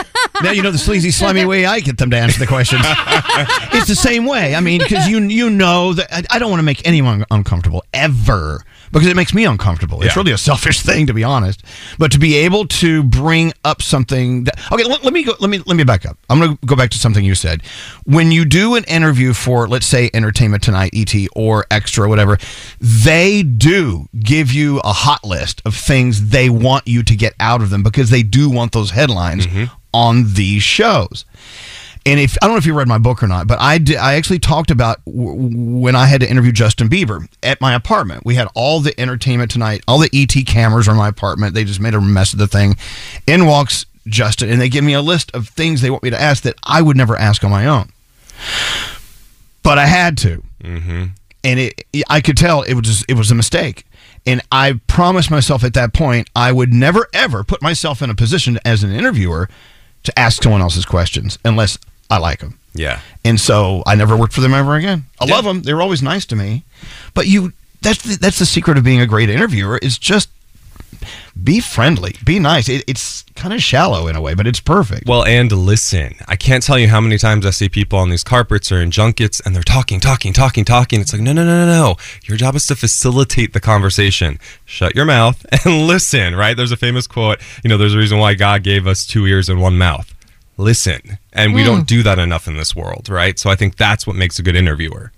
Now 0.41 0.51
you 0.51 0.61
know 0.63 0.71
the 0.71 0.77
sleazy, 0.77 1.11
slimy 1.11 1.45
way 1.45 1.65
I 1.65 1.79
get 1.81 1.97
them 1.97 2.09
to 2.11 2.17
answer 2.17 2.39
the 2.39 2.47
questions. 2.47 2.81
it's 3.73 3.87
the 3.87 3.95
same 3.95 4.25
way. 4.25 4.55
I 4.55 4.59
mean, 4.61 4.79
because 4.79 5.07
you 5.07 5.19
you 5.19 5.49
know 5.49 5.93
that 5.93 6.07
I, 6.11 6.23
I 6.35 6.39
don't 6.39 6.49
want 6.49 6.59
to 6.59 6.65
make 6.65 6.85
anyone 6.87 7.25
uncomfortable 7.31 7.83
ever 7.93 8.61
because 8.91 9.07
it 9.07 9.15
makes 9.15 9.33
me 9.33 9.45
uncomfortable. 9.45 10.01
It's 10.03 10.15
really 10.15 10.31
a 10.31 10.37
selfish 10.37 10.81
thing, 10.85 11.07
to 11.07 11.13
be 11.13 11.23
honest. 11.23 11.63
But 11.97 12.11
to 12.11 12.19
be 12.19 12.35
able 12.37 12.67
to 12.67 13.03
bring 13.03 13.53
up 13.63 13.81
something 13.81 14.45
that 14.45 14.71
okay, 14.71 14.83
let, 14.83 15.03
let 15.03 15.13
me 15.13 15.23
go. 15.23 15.33
Let 15.39 15.49
me 15.49 15.59
let 15.65 15.75
me 15.75 15.83
back 15.83 16.05
up. 16.05 16.17
I'm 16.29 16.39
going 16.39 16.57
to 16.57 16.65
go 16.65 16.75
back 16.75 16.91
to 16.91 16.97
something 16.97 17.23
you 17.23 17.35
said. 17.35 17.61
When 18.05 18.31
you 18.31 18.45
do 18.45 18.75
an 18.75 18.83
interview 18.85 19.33
for, 19.33 19.67
let's 19.67 19.85
say, 19.85 20.09
Entertainment 20.13 20.63
Tonight, 20.63 20.91
ET, 20.93 21.13
or 21.35 21.65
Extra, 21.71 22.05
or 22.05 22.07
whatever, 22.07 22.37
they 22.79 23.43
do 23.43 24.07
give 24.19 24.51
you 24.51 24.79
a 24.79 24.93
hot 24.93 25.23
list 25.23 25.61
of 25.65 25.75
things 25.75 26.29
they 26.29 26.49
want 26.49 26.87
you 26.87 27.03
to 27.03 27.15
get 27.15 27.33
out 27.39 27.61
of 27.61 27.69
them 27.69 27.83
because 27.83 28.09
they 28.09 28.23
do 28.23 28.49
want 28.49 28.71
those 28.71 28.91
headlines 28.91 29.47
mm-hmm. 29.47 29.73
on 29.93 30.33
these 30.33 30.63
shows. 30.63 31.25
And 32.07 32.19
if 32.19 32.37
I 32.39 32.45
don't 32.45 32.53
know 32.53 32.59
if 32.59 32.67
you 32.67 32.75
read 32.75 32.87
my 32.87 32.99
book 32.99 33.23
or 33.23 33.27
not, 33.27 33.47
but 33.47 33.59
I 33.59 33.79
did, 33.79 33.97
I 33.97 34.13
actually 34.13 34.37
talked 34.37 34.69
about 34.69 35.03
w- 35.05 35.79
when 35.79 35.95
I 35.95 36.05
had 36.05 36.21
to 36.21 36.29
interview 36.29 36.51
Justin 36.51 36.87
Bieber 36.87 37.27
at 37.41 37.59
my 37.59 37.73
apartment. 37.73 38.25
We 38.25 38.35
had 38.35 38.47
all 38.53 38.79
the 38.79 38.99
entertainment 38.99 39.49
tonight, 39.49 39.83
all 39.87 39.97
the 39.97 40.09
ET 40.13 40.45
cameras 40.45 40.87
are 40.87 40.91
in 40.91 40.97
my 40.97 41.07
apartment. 41.07 41.55
They 41.55 41.63
just 41.63 41.79
made 41.79 41.95
a 41.95 42.01
mess 42.01 42.31
of 42.31 42.37
the 42.37 42.47
thing. 42.47 42.77
In 43.25 43.47
walks 43.47 43.87
Justin, 44.07 44.51
and 44.51 44.61
they 44.61 44.69
give 44.69 44.83
me 44.83 44.93
a 44.93 45.01
list 45.01 45.31
of 45.33 45.49
things 45.49 45.81
they 45.81 45.89
want 45.89 46.03
me 46.03 46.11
to 46.11 46.21
ask 46.21 46.43
that 46.43 46.55
I 46.63 46.81
would 46.81 46.95
never 46.95 47.17
ask 47.17 47.43
on 47.43 47.49
my 47.49 47.65
own, 47.65 47.89
but 49.63 49.79
I 49.79 49.87
had 49.87 50.15
to, 50.19 50.43
mm-hmm. 50.63 51.05
and 51.43 51.59
it 51.59 51.87
I 52.07 52.21
could 52.21 52.37
tell 52.37 52.61
it 52.61 52.75
was 52.75 52.85
just, 52.85 53.05
it 53.09 53.15
was 53.15 53.31
a 53.31 53.35
mistake. 53.35 53.85
And 54.27 54.41
I 54.51 54.79
promised 54.87 55.29
myself 55.29 55.63
at 55.63 55.73
that 55.75 55.93
point 55.93 56.29
I 56.35 56.51
would 56.51 56.71
never 56.71 57.07
ever 57.13 57.43
put 57.43 57.63
myself 57.63 58.01
in 58.03 58.11
a 58.11 58.15
position 58.15 58.59
as 58.63 58.83
an 58.83 58.91
interviewer 58.91 59.49
to 60.03 60.19
ask 60.19 60.43
someone 60.43 60.61
else's 60.61 60.85
questions 60.85 61.39
unless 61.43 61.79
I 62.09 62.17
like 62.17 62.39
them. 62.39 62.59
Yeah. 62.73 62.99
And 63.23 63.39
so 63.39 63.83
I 63.85 63.95
never 63.95 64.15
worked 64.15 64.33
for 64.33 64.41
them 64.41 64.53
ever 64.53 64.75
again. 64.75 65.05
I 65.19 65.25
love 65.25 65.45
them; 65.45 65.61
they 65.61 65.73
were 65.73 65.81
always 65.81 66.01
nice 66.01 66.25
to 66.27 66.35
me. 66.35 66.63
But 67.13 67.27
you, 67.27 67.53
that's 67.81 68.01
the, 68.03 68.17
that's 68.17 68.39
the 68.39 68.45
secret 68.45 68.77
of 68.77 68.83
being 68.83 69.01
a 69.01 69.07
great 69.07 69.29
interviewer 69.29 69.77
is 69.77 69.97
just 69.97 70.29
be 71.41 71.59
friendly, 71.59 72.15
be 72.23 72.39
nice. 72.39 72.69
It, 72.69 72.83
it's 72.87 73.23
kind 73.35 73.53
of 73.53 73.61
shallow 73.61 74.07
in 74.07 74.15
a 74.15 74.21
way, 74.21 74.33
but 74.33 74.47
it's 74.47 74.59
perfect. 74.59 75.07
Well, 75.07 75.25
and 75.25 75.51
listen. 75.51 76.15
I 76.27 76.35
can't 76.35 76.63
tell 76.63 76.79
you 76.79 76.87
how 76.87 77.01
many 77.01 77.17
times 77.17 77.45
I 77.45 77.49
see 77.49 77.69
people 77.69 77.99
on 77.99 78.09
these 78.09 78.23
carpets 78.23 78.71
or 78.71 78.79
in 78.81 78.91
junkets 78.91 79.41
and 79.41 79.55
they're 79.55 79.63
talking, 79.63 79.99
talking, 79.99 80.33
talking, 80.33 80.63
talking. 80.65 81.01
It's 81.01 81.13
like, 81.13 81.21
no, 81.21 81.33
no, 81.33 81.43
no, 81.43 81.65
no, 81.65 81.71
no. 81.71 81.95
Your 82.23 82.37
job 82.37 82.55
is 82.55 82.65
to 82.67 82.75
facilitate 82.75 83.53
the 83.53 83.59
conversation. 83.59 84.39
Shut 84.65 84.95
your 84.95 85.05
mouth 85.05 85.45
and 85.65 85.87
listen, 85.87 86.35
right? 86.35 86.55
There's 86.55 86.71
a 86.71 86.77
famous 86.77 87.07
quote, 87.07 87.39
you 87.63 87.69
know, 87.69 87.77
there's 87.77 87.93
a 87.93 87.97
reason 87.97 88.17
why 88.17 88.33
God 88.33 88.63
gave 88.63 88.87
us 88.87 89.05
two 89.05 89.25
ears 89.25 89.49
and 89.49 89.61
one 89.61 89.77
mouth. 89.77 90.14
Listen. 90.57 91.17
And 91.33 91.53
we 91.53 91.63
don't 91.63 91.87
do 91.87 92.01
that 92.03 92.17
enough 92.17 92.47
in 92.47 92.55
this 92.55 92.75
world, 92.75 93.09
right? 93.09 93.37
So 93.37 93.49
I 93.49 93.55
think 93.55 93.75
that's 93.75 94.07
what 94.07 94.15
makes 94.15 94.39
a 94.39 94.43
good 94.43 94.55
interviewer. 94.55 95.11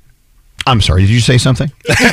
I'm 0.67 0.81
sorry. 0.81 1.01
Did 1.01 1.11
you 1.11 1.21
say 1.21 1.37
something? 1.37 1.71
um, 1.89 2.03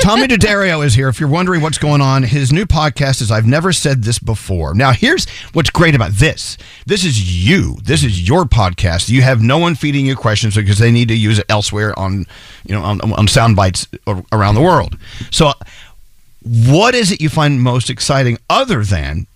Tommy 0.00 0.26
DiDario 0.26 0.84
is 0.84 0.94
here. 0.94 1.08
If 1.08 1.20
you're 1.20 1.28
wondering 1.28 1.60
what's 1.60 1.78
going 1.78 2.00
on, 2.00 2.24
his 2.24 2.52
new 2.52 2.66
podcast 2.66 3.22
is 3.22 3.30
"I've 3.30 3.46
Never 3.46 3.72
Said 3.72 4.02
This 4.02 4.18
Before." 4.18 4.74
Now, 4.74 4.90
here's 4.90 5.28
what's 5.52 5.70
great 5.70 5.94
about 5.94 6.10
this: 6.12 6.58
this 6.86 7.04
is 7.04 7.46
you. 7.46 7.76
This 7.84 8.02
is 8.02 8.26
your 8.26 8.46
podcast. 8.46 9.10
You 9.10 9.22
have 9.22 9.40
no 9.40 9.58
one 9.58 9.76
feeding 9.76 10.06
you 10.06 10.16
questions 10.16 10.56
because 10.56 10.78
they 10.78 10.90
need 10.90 11.06
to 11.06 11.16
use 11.16 11.38
it 11.38 11.46
elsewhere 11.48 11.96
on, 11.96 12.26
you 12.66 12.74
know, 12.74 12.82
on, 12.82 13.00
on 13.12 13.28
sound 13.28 13.54
bites 13.54 13.86
around 14.32 14.56
the 14.56 14.60
world. 14.60 14.98
So, 15.30 15.52
what 16.44 16.96
is 16.96 17.12
it 17.12 17.20
you 17.20 17.28
find 17.28 17.62
most 17.62 17.90
exciting, 17.90 18.38
other 18.50 18.82
than 18.82 19.28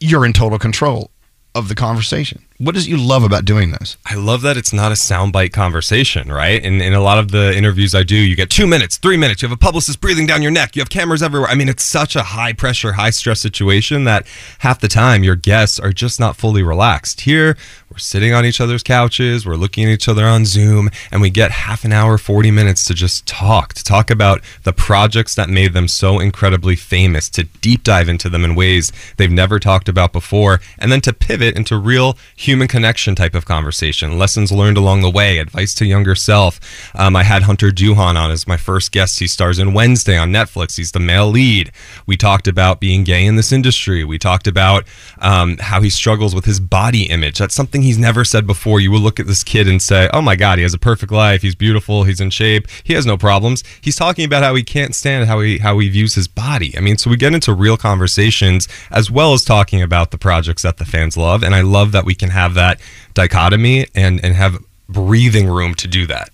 you're 0.00 0.24
in 0.24 0.32
total 0.32 0.58
control 0.58 1.10
of 1.54 1.68
the 1.68 1.74
conversation? 1.74 2.44
What 2.60 2.76
it 2.76 2.88
you 2.88 2.96
love 2.96 3.22
about 3.22 3.44
doing 3.44 3.70
this? 3.70 3.96
I 4.04 4.16
love 4.16 4.42
that 4.42 4.56
it's 4.56 4.72
not 4.72 4.90
a 4.90 4.96
soundbite 4.96 5.52
conversation, 5.52 6.32
right? 6.32 6.60
In, 6.60 6.80
in 6.80 6.92
a 6.92 7.00
lot 7.00 7.20
of 7.20 7.30
the 7.30 7.56
interviews 7.56 7.94
I 7.94 8.02
do, 8.02 8.16
you 8.16 8.34
get 8.34 8.50
two 8.50 8.66
minutes, 8.66 8.96
three 8.96 9.16
minutes. 9.16 9.42
You 9.42 9.48
have 9.48 9.56
a 9.56 9.60
publicist 9.60 10.00
breathing 10.00 10.26
down 10.26 10.42
your 10.42 10.50
neck. 10.50 10.74
You 10.74 10.80
have 10.82 10.90
cameras 10.90 11.22
everywhere. 11.22 11.48
I 11.48 11.54
mean, 11.54 11.68
it's 11.68 11.84
such 11.84 12.16
a 12.16 12.22
high 12.24 12.52
pressure, 12.52 12.94
high 12.94 13.10
stress 13.10 13.38
situation 13.38 14.02
that 14.04 14.26
half 14.58 14.80
the 14.80 14.88
time 14.88 15.22
your 15.22 15.36
guests 15.36 15.78
are 15.78 15.92
just 15.92 16.18
not 16.18 16.34
fully 16.34 16.64
relaxed. 16.64 17.20
Here, 17.20 17.56
we're 17.90 17.98
sitting 17.98 18.34
on 18.34 18.44
each 18.44 18.60
other's 18.60 18.82
couches, 18.82 19.46
we're 19.46 19.56
looking 19.56 19.84
at 19.84 19.90
each 19.90 20.08
other 20.08 20.26
on 20.26 20.44
Zoom, 20.44 20.90
and 21.10 21.22
we 21.22 21.30
get 21.30 21.50
half 21.50 21.84
an 21.84 21.92
hour, 21.92 22.18
40 22.18 22.50
minutes 22.50 22.84
to 22.84 22.94
just 22.94 23.26
talk, 23.26 23.72
to 23.74 23.82
talk 23.84 24.10
about 24.10 24.42
the 24.64 24.74
projects 24.74 25.34
that 25.36 25.48
made 25.48 25.72
them 25.72 25.88
so 25.88 26.18
incredibly 26.18 26.76
famous, 26.76 27.30
to 27.30 27.44
deep 27.44 27.84
dive 27.84 28.08
into 28.08 28.28
them 28.28 28.44
in 28.44 28.54
ways 28.54 28.92
they've 29.16 29.30
never 29.30 29.58
talked 29.58 29.88
about 29.88 30.12
before, 30.12 30.60
and 30.78 30.92
then 30.92 31.00
to 31.00 31.14
pivot 31.14 31.56
into 31.56 31.78
real 31.78 32.18
human 32.48 32.66
connection 32.66 33.14
type 33.14 33.34
of 33.34 33.44
conversation, 33.44 34.18
lessons 34.18 34.50
learned 34.50 34.78
along 34.78 35.02
the 35.02 35.10
way, 35.10 35.36
advice 35.36 35.74
to 35.74 35.84
younger 35.84 36.14
self. 36.14 36.58
Um, 36.94 37.14
I 37.14 37.22
had 37.22 37.42
Hunter 37.42 37.68
Doohan 37.70 38.16
on 38.16 38.30
as 38.30 38.46
my 38.46 38.56
first 38.56 38.90
guest. 38.90 39.18
He 39.18 39.26
stars 39.26 39.58
in 39.58 39.74
Wednesday 39.74 40.16
on 40.16 40.32
Netflix. 40.32 40.78
He's 40.78 40.92
the 40.92 40.98
male 40.98 41.28
lead. 41.28 41.70
We 42.06 42.16
talked 42.16 42.48
about 42.48 42.80
being 42.80 43.04
gay 43.04 43.26
in 43.26 43.36
this 43.36 43.52
industry. 43.52 44.02
We 44.02 44.18
talked 44.18 44.46
about 44.46 44.86
um, 45.20 45.58
how 45.58 45.80
he 45.80 45.90
struggles 45.90 46.34
with 46.34 46.44
his 46.44 46.60
body 46.60 47.04
image. 47.04 47.38
That's 47.38 47.54
something 47.54 47.82
he's 47.82 47.98
never 47.98 48.24
said 48.24 48.46
before. 48.46 48.80
You 48.80 48.90
will 48.90 49.00
look 49.00 49.18
at 49.20 49.26
this 49.26 49.44
kid 49.44 49.68
and 49.68 49.80
say, 49.80 50.08
"Oh 50.12 50.22
my 50.22 50.36
God, 50.36 50.58
he 50.58 50.62
has 50.62 50.74
a 50.74 50.78
perfect 50.78 51.12
life. 51.12 51.42
He's 51.42 51.54
beautiful. 51.54 52.04
He's 52.04 52.20
in 52.20 52.30
shape. 52.30 52.66
He 52.84 52.94
has 52.94 53.06
no 53.06 53.16
problems." 53.16 53.64
He's 53.80 53.96
talking 53.96 54.24
about 54.24 54.42
how 54.42 54.54
he 54.54 54.62
can't 54.62 54.94
stand 54.94 55.28
how 55.28 55.40
he 55.40 55.58
how 55.58 55.78
he 55.78 55.88
views 55.88 56.14
his 56.14 56.28
body. 56.28 56.76
I 56.76 56.80
mean, 56.80 56.98
so 56.98 57.10
we 57.10 57.16
get 57.16 57.34
into 57.34 57.52
real 57.52 57.76
conversations 57.76 58.68
as 58.90 59.10
well 59.10 59.32
as 59.32 59.44
talking 59.44 59.82
about 59.82 60.10
the 60.10 60.18
projects 60.18 60.62
that 60.62 60.76
the 60.78 60.84
fans 60.84 61.16
love, 61.16 61.42
and 61.42 61.54
I 61.54 61.60
love 61.60 61.92
that 61.92 62.04
we 62.04 62.14
can 62.14 62.30
have 62.30 62.54
that 62.54 62.80
dichotomy 63.14 63.86
and 63.94 64.22
and 64.24 64.34
have 64.34 64.58
breathing 64.88 65.48
room 65.48 65.74
to 65.74 65.86
do 65.86 66.06
that. 66.06 66.30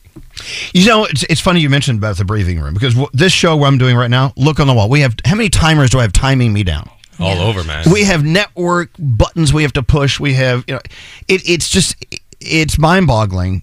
You 0.73 0.87
know, 0.87 1.05
it's, 1.05 1.23
it's 1.25 1.41
funny 1.41 1.61
you 1.61 1.71
mentioned 1.71 1.99
about 1.99 2.17
the 2.17 2.25
breathing 2.25 2.61
room 2.61 2.75
because 2.75 2.95
w- 2.95 3.11
this 3.12 3.33
show 3.33 3.57
where 3.57 3.69
I'm 3.69 3.79
doing 3.79 3.97
right 3.97 4.11
now, 4.11 4.33
look 4.37 4.61
on 4.61 4.67
the 4.67 4.75
wall. 4.75 4.88
We 4.88 5.00
have 5.00 5.14
how 5.25 5.37
many 5.37 5.49
timers 5.49 5.91
do 5.91 5.99
I 5.99 6.03
have 6.03 6.12
timing 6.12 6.53
me 6.53 6.64
down? 6.64 6.88
All 7.21 7.40
over, 7.40 7.64
man. 7.64 7.85
We 7.92 8.04
have 8.04 8.25
network 8.25 8.90
buttons 8.99 9.52
we 9.52 9.62
have 9.62 9.73
to 9.75 9.83
push. 9.83 10.18
We 10.18 10.35
have, 10.35 10.64
you 10.66 10.75
know, 10.75 10.80
it, 11.28 11.49
it's 11.49 11.68
just, 11.68 11.97
it's 12.40 12.78
mind 12.78 13.06
boggling 13.06 13.62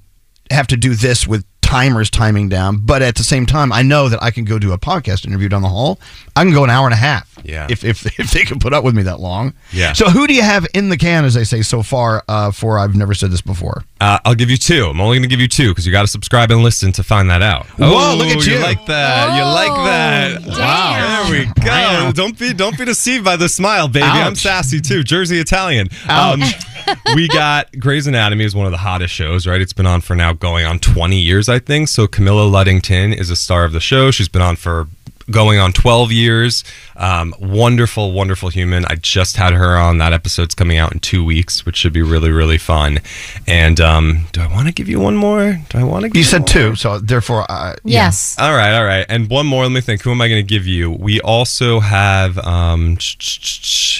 have 0.49 0.67
to 0.67 0.77
do 0.77 0.95
this 0.95 1.27
with 1.27 1.45
timers 1.71 2.09
timing 2.09 2.49
down. 2.49 2.77
But 2.83 3.01
at 3.01 3.15
the 3.15 3.23
same 3.23 3.45
time, 3.45 3.71
I 3.71 3.81
know 3.81 4.09
that 4.09 4.21
I 4.21 4.29
can 4.31 4.43
go 4.43 4.59
do 4.59 4.73
a 4.73 4.77
podcast 4.77 5.25
interview 5.25 5.47
down 5.47 5.61
the 5.61 5.69
hall. 5.69 5.99
I 6.35 6.43
can 6.43 6.53
go 6.53 6.65
an 6.65 6.69
hour 6.69 6.85
and 6.85 6.93
a 6.93 6.97
half. 6.97 7.39
Yeah. 7.43 7.67
If, 7.69 7.85
if, 7.85 8.05
if 8.19 8.31
they 8.31 8.43
can 8.43 8.59
put 8.59 8.73
up 8.73 8.83
with 8.83 8.93
me 8.93 9.03
that 9.03 9.21
long. 9.21 9.53
Yeah. 9.71 9.93
So 9.93 10.09
who 10.09 10.27
do 10.27 10.33
you 10.33 10.41
have 10.41 10.67
in 10.73 10.89
the 10.89 10.97
can, 10.97 11.23
as 11.23 11.33
they 11.33 11.45
say 11.45 11.61
so 11.61 11.81
far, 11.81 12.23
uh, 12.27 12.51
for 12.51 12.77
I've 12.77 12.95
never 12.95 13.13
said 13.13 13.31
this 13.31 13.41
before? 13.41 13.83
Uh, 14.01 14.19
I'll 14.25 14.35
give 14.35 14.49
you 14.49 14.57
two. 14.57 14.85
I'm 14.87 14.99
only 14.99 15.17
going 15.17 15.29
to 15.29 15.29
give 15.29 15.39
you 15.39 15.47
two 15.47 15.69
because 15.69 15.85
you 15.85 15.93
got 15.93 16.01
to 16.01 16.07
subscribe 16.07 16.51
and 16.51 16.61
listen 16.61 16.91
to 16.93 17.03
find 17.03 17.29
that 17.29 17.41
out. 17.41 17.65
Whoa, 17.77 18.15
look 18.17 18.27
at 18.27 18.45
you. 18.45 18.53
You 18.53 18.59
like 18.59 18.85
that. 18.87 19.37
you 19.37 19.43
like 19.43 19.85
that. 19.85 20.41
Oh, 20.41 20.57
damn. 20.57 21.20
There 21.20 21.20
we 21.31 21.45
go. 21.63 22.11
Don't 22.13 22.37
be 22.37 22.53
don't 22.53 22.77
be 22.77 22.85
deceived 22.85 23.23
by 23.23 23.35
the 23.37 23.49
smile, 23.49 23.87
baby. 23.87 24.05
I'm 24.05 24.35
sassy 24.35 24.81
too. 24.81 25.03
Jersey 25.03 25.39
Italian. 25.39 25.89
Um, 26.09 26.41
we 27.15 27.27
got 27.27 27.71
Grey's 27.79 28.07
Anatomy 28.07 28.43
is 28.43 28.55
one 28.55 28.65
of 28.65 28.71
the 28.71 28.77
hottest 28.77 29.13
shows, 29.13 29.47
right? 29.47 29.61
It's 29.61 29.73
been 29.73 29.85
on 29.85 30.01
for 30.01 30.15
now 30.15 30.33
going 30.33 30.65
on 30.65 30.79
20 30.79 31.17
years, 31.19 31.49
I 31.49 31.59
think. 31.59 31.87
So 31.87 32.07
Camilla 32.07 32.49
Luddington 32.49 33.17
is 33.17 33.29
a 33.29 33.35
star 33.35 33.63
of 33.63 33.71
the 33.71 33.79
show. 33.79 34.11
She's 34.11 34.29
been 34.29 34.41
on 34.41 34.55
for 34.55 34.87
going 35.31 35.59
on 35.59 35.73
12 35.73 36.11
years. 36.11 36.63
Um, 36.95 37.33
wonderful, 37.39 38.11
wonderful 38.11 38.49
human. 38.49 38.85
I 38.85 38.95
just 38.95 39.37
had 39.37 39.53
her 39.53 39.77
on. 39.77 39.97
That 39.97 40.13
episode's 40.13 40.53
coming 40.53 40.77
out 40.77 40.91
in 40.93 40.99
two 40.99 41.23
weeks, 41.23 41.65
which 41.65 41.77
should 41.77 41.93
be 41.93 42.01
really, 42.01 42.29
really 42.29 42.57
fun. 42.57 42.99
And 43.47 43.79
um, 43.79 44.25
do 44.33 44.41
I 44.41 44.47
want 44.47 44.67
to 44.67 44.73
give 44.73 44.87
you 44.89 44.99
one 44.99 45.15
more? 45.15 45.59
Do 45.69 45.77
I 45.77 45.83
want 45.83 46.03
to? 46.03 46.09
give 46.09 46.17
You 46.17 46.23
said 46.23 46.41
more? 46.41 46.47
two, 46.47 46.75
so 46.75 46.99
therefore, 46.99 47.45
uh, 47.49 47.75
yeah. 47.83 48.01
Yes. 48.05 48.35
All 48.39 48.53
right, 48.55 48.75
all 48.77 48.85
right. 48.85 49.05
And 49.09 49.29
one 49.29 49.45
more. 49.47 49.63
Let 49.63 49.71
me 49.71 49.81
think. 49.81 50.01
Who 50.01 50.11
am 50.11 50.21
I 50.21 50.27
going 50.27 50.45
to 50.45 50.47
give 50.47 50.67
you? 50.67 50.91
We 50.91 51.21
also 51.21 51.79
have. 51.79 52.37
Um, 52.39 52.97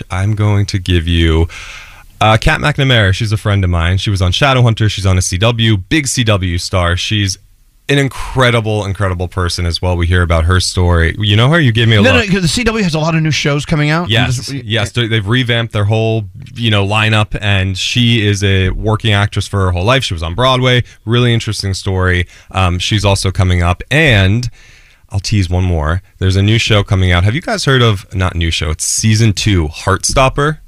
I'm 0.10 0.36
going 0.36 0.66
to 0.68 0.80
give 0.80 1.08
you. 1.08 1.48
Uh, 2.20 2.38
Kat 2.40 2.60
McNamara, 2.62 3.14
she's 3.14 3.32
a 3.32 3.38
friend 3.38 3.64
of 3.64 3.72
mine. 3.72 3.98
She 3.98 4.12
was 4.12 4.22
on 4.22 4.32
Shadowhunter. 4.32 4.92
She's 4.92 5.08
on 5.08 5.18
a 5.18 5.22
CW, 5.22 5.84
big 5.90 6.06
CW 6.06 6.60
star. 6.62 6.96
She's 6.96 7.38
an 7.92 8.00
incredible, 8.00 8.86
incredible 8.86 9.28
person 9.28 9.66
as 9.66 9.82
well. 9.82 9.98
We 9.98 10.08
hear 10.08 10.22
about 10.22 10.46
her 10.46 10.60
story. 10.60 11.16
You 11.20 11.36
know 11.36 11.50
her? 11.50 11.60
You 11.60 11.72
gave 11.72 11.88
me 11.88 11.96
a 11.98 12.02
No, 12.02 12.12
no, 12.14 12.18
look. 12.20 12.28
because 12.28 12.42
the 12.44 12.64
CW 12.64 12.82
has 12.84 12.96
a 12.96 13.00
lot 13.00 13.14
of 13.16 13.22
new 13.22 13.32
shows 13.32 13.66
coming 13.66 13.90
out. 13.90 14.10
Yes, 14.10 14.36
just- 14.38 14.52
yes, 14.54 14.92
they- 14.92 15.08
they've 15.08 15.28
revamped 15.28 15.74
their 15.74 15.86
whole, 15.86 16.30
you 16.56 16.72
know, 16.72 16.86
lineup, 16.88 17.38
and 17.42 17.78
she 17.78 18.26
is 18.26 18.44
a 18.44 18.70
working 18.70 19.14
actress 19.14 19.48
for 19.48 19.60
her 19.66 19.72
whole 19.72 19.84
life. 19.84 20.04
She 20.04 20.14
was 20.14 20.24
on 20.24 20.34
Broadway. 20.36 20.84
Really 21.06 21.34
interesting 21.34 21.74
story. 21.74 22.26
Um, 22.52 22.80
she's 22.80 23.04
also 23.06 23.30
coming 23.32 23.62
up, 23.62 23.84
and 23.92 24.50
I'll 25.10 25.20
tease 25.20 25.50
one 25.50 25.66
more. 25.66 26.02
There's 26.20 26.38
a 26.38 26.42
new 26.42 26.58
show 26.58 26.84
coming 26.84 27.12
out. 27.12 27.24
Have 27.26 27.36
you 27.36 27.42
guys 27.42 27.66
heard 27.66 27.82
of 27.82 28.06
not 28.16 28.36
new 28.36 28.50
show? 28.52 28.70
It's 28.72 28.86
season 28.86 29.34
two, 29.34 29.68
Heartstopper. 29.68 30.60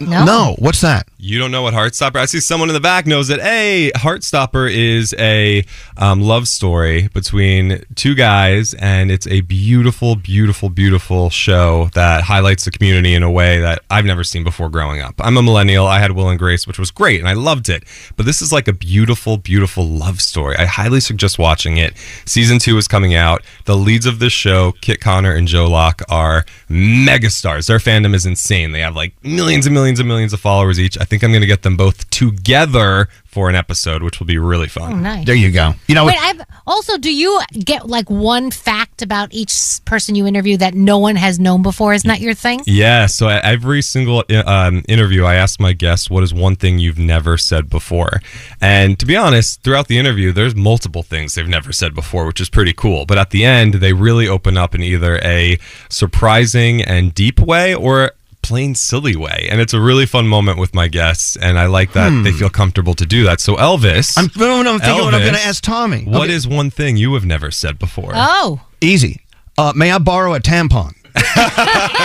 No. 0.00 0.24
No, 0.24 0.56
what's 0.58 0.80
that? 0.82 1.06
You 1.26 1.40
don't 1.40 1.50
know 1.50 1.62
what 1.62 1.74
Heartstopper? 1.74 2.20
I 2.20 2.26
see 2.26 2.38
someone 2.38 2.68
in 2.68 2.74
the 2.74 2.80
back 2.80 3.04
knows 3.04 3.26
that. 3.26 3.40
Hey, 3.40 3.90
Heartstopper 3.96 4.72
is 4.72 5.12
a 5.18 5.64
um, 5.96 6.20
love 6.20 6.46
story 6.46 7.08
between 7.08 7.84
two 7.96 8.14
guys, 8.14 8.74
and 8.74 9.10
it's 9.10 9.26
a 9.26 9.40
beautiful, 9.40 10.14
beautiful, 10.14 10.68
beautiful 10.68 11.28
show 11.28 11.90
that 11.94 12.22
highlights 12.22 12.64
the 12.64 12.70
community 12.70 13.12
in 13.12 13.24
a 13.24 13.30
way 13.30 13.58
that 13.58 13.82
I've 13.90 14.04
never 14.04 14.22
seen 14.22 14.44
before 14.44 14.68
growing 14.68 15.00
up. 15.00 15.16
I'm 15.18 15.36
a 15.36 15.42
millennial. 15.42 15.84
I 15.84 15.98
had 15.98 16.12
Will 16.12 16.28
and 16.28 16.38
Grace, 16.38 16.64
which 16.64 16.78
was 16.78 16.92
great, 16.92 17.18
and 17.18 17.28
I 17.28 17.32
loved 17.32 17.68
it. 17.68 17.82
But 18.16 18.24
this 18.24 18.40
is 18.40 18.52
like 18.52 18.68
a 18.68 18.72
beautiful, 18.72 19.36
beautiful 19.36 19.84
love 19.84 20.20
story. 20.20 20.54
I 20.56 20.66
highly 20.66 21.00
suggest 21.00 21.40
watching 21.40 21.76
it. 21.76 21.94
Season 22.24 22.60
two 22.60 22.78
is 22.78 22.86
coming 22.86 23.16
out. 23.16 23.42
The 23.64 23.76
leads 23.76 24.06
of 24.06 24.20
this 24.20 24.32
show, 24.32 24.74
Kit 24.80 25.00
Connor 25.00 25.34
and 25.34 25.48
Joe 25.48 25.66
Locke, 25.66 26.02
are 26.08 26.44
megastars. 26.70 27.66
Their 27.66 27.78
fandom 27.78 28.14
is 28.14 28.26
insane. 28.26 28.70
They 28.70 28.82
have 28.82 28.94
like 28.94 29.12
millions 29.24 29.66
and 29.66 29.74
millions 29.74 29.98
and 29.98 30.06
millions 30.06 30.32
of 30.32 30.38
followers 30.38 30.78
each. 30.78 30.96
I 30.96 31.02
think 31.02 31.15
I'm 31.22 31.30
going 31.30 31.42
to 31.42 31.46
get 31.46 31.62
them 31.62 31.76
both 31.76 32.08
together 32.10 33.08
for 33.36 33.50
an 33.50 33.54
episode, 33.54 34.02
which 34.02 34.18
will 34.18 34.26
be 34.26 34.38
really 34.38 34.66
fun. 34.66 34.92
Oh, 34.94 34.96
nice. 34.96 35.26
There 35.26 35.34
you 35.34 35.50
go. 35.50 35.74
You 35.88 35.94
know, 35.94 36.06
Wait, 36.06 36.16
I've 36.18 36.40
also 36.66 36.96
do 36.96 37.14
you 37.14 37.38
get 37.52 37.86
like 37.86 38.08
one 38.08 38.50
fact 38.50 39.02
about 39.02 39.28
each 39.30 39.52
person 39.84 40.14
you 40.14 40.26
interview 40.26 40.56
that 40.56 40.72
no 40.72 40.96
one 40.96 41.16
has 41.16 41.38
known 41.38 41.62
before? 41.62 41.92
Isn't 41.92 42.08
that 42.08 42.20
your 42.20 42.32
thing? 42.32 42.62
Yeah, 42.64 43.04
so 43.04 43.28
at 43.28 43.44
every 43.44 43.82
single 43.82 44.24
um, 44.46 44.82
interview, 44.88 45.24
I 45.24 45.34
ask 45.34 45.60
my 45.60 45.74
guests, 45.74 46.08
what 46.08 46.22
is 46.22 46.32
one 46.32 46.56
thing 46.56 46.78
you've 46.78 46.98
never 46.98 47.36
said 47.36 47.68
before? 47.68 48.22
And 48.62 48.98
to 48.98 49.04
be 49.04 49.16
honest, 49.16 49.62
throughout 49.62 49.88
the 49.88 49.98
interview, 49.98 50.32
there's 50.32 50.54
multiple 50.54 51.02
things 51.02 51.34
they've 51.34 51.46
never 51.46 51.72
said 51.74 51.94
before, 51.94 52.24
which 52.24 52.40
is 52.40 52.48
pretty 52.48 52.72
cool. 52.72 53.04
But 53.04 53.18
at 53.18 53.30
the 53.30 53.44
end, 53.44 53.74
they 53.74 53.92
really 53.92 54.26
open 54.26 54.56
up 54.56 54.74
in 54.74 54.82
either 54.82 55.18
a 55.22 55.58
surprising 55.90 56.80
and 56.80 57.12
deep 57.12 57.38
way 57.38 57.74
or 57.74 58.12
plain 58.46 58.74
silly 58.74 59.16
way. 59.16 59.48
And 59.50 59.60
it's 59.60 59.74
a 59.74 59.80
really 59.80 60.06
fun 60.06 60.26
moment 60.28 60.58
with 60.58 60.74
my 60.74 60.88
guests. 60.88 61.36
And 61.36 61.58
I 61.58 61.66
like 61.66 61.92
that 61.94 62.10
they 62.24 62.32
feel 62.32 62.50
comfortable 62.50 62.94
to 62.94 63.06
do 63.06 63.24
that. 63.24 63.40
So, 63.40 63.56
Elvis, 63.56 64.16
I'm, 64.16 64.30
no, 64.36 64.62
no, 64.62 64.74
I'm 64.74 64.80
thinking 64.80 65.04
what 65.04 65.14
I'm 65.14 65.20
going 65.22 65.34
to 65.34 65.40
ask 65.40 65.62
Tommy. 65.62 66.04
what 66.04 66.24
Okay, 66.24 66.32
is 66.32 66.46
one 66.46 66.70
thing 66.70 66.96
you 66.96 67.14
have 67.14 67.24
never 67.24 67.50
said 67.50 67.78
before? 67.78 68.12
Oh, 68.14 68.60
easy? 68.80 69.22
Uh, 69.58 69.72
may 69.74 69.90
I 69.90 69.98
borrow 69.98 70.34
a 70.34 70.40
tampon? 70.40 70.92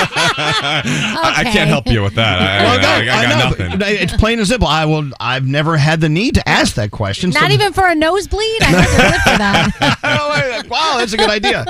I, 0.03 1.34
I 1.38 1.44
can't 1.44 1.70
help 1.70 1.88
you 1.88 2.01
with 2.01 2.15
that. 2.15 2.41
I, 2.41 2.63
Well, 2.63 2.80
I- 2.80 2.82
no, 2.82 2.88
I- 2.89 3.18
I 3.18 3.25
got 3.25 3.60
know, 3.60 3.65
nothing. 3.65 3.82
It's 3.98 4.13
plain 4.18 4.39
and 4.39 4.48
simple. 4.48 4.68
I 4.68 4.86
will. 4.86 5.10
I've 5.20 5.46
never 5.46 5.77
had 5.77 6.01
the 6.01 6.10
need 6.10 6.36
to 6.36 6.48
ask 6.48 6.75
that 6.75 6.91
question. 6.91 7.30
not 7.32 7.48
so- 7.48 7.53
even 7.53 7.74
for 7.74 7.86
a 7.88 7.96
nosebleed. 7.96 8.62
I 8.62 8.65
have 8.65 8.89
to 8.89 8.98
live 8.98 9.22
for 9.22 9.38
that. 9.38 9.98
Oh, 10.24 10.63
wow, 10.70 10.96
that's 10.98 11.13
a 11.13 11.18
good 11.18 11.30
idea. 11.30 11.65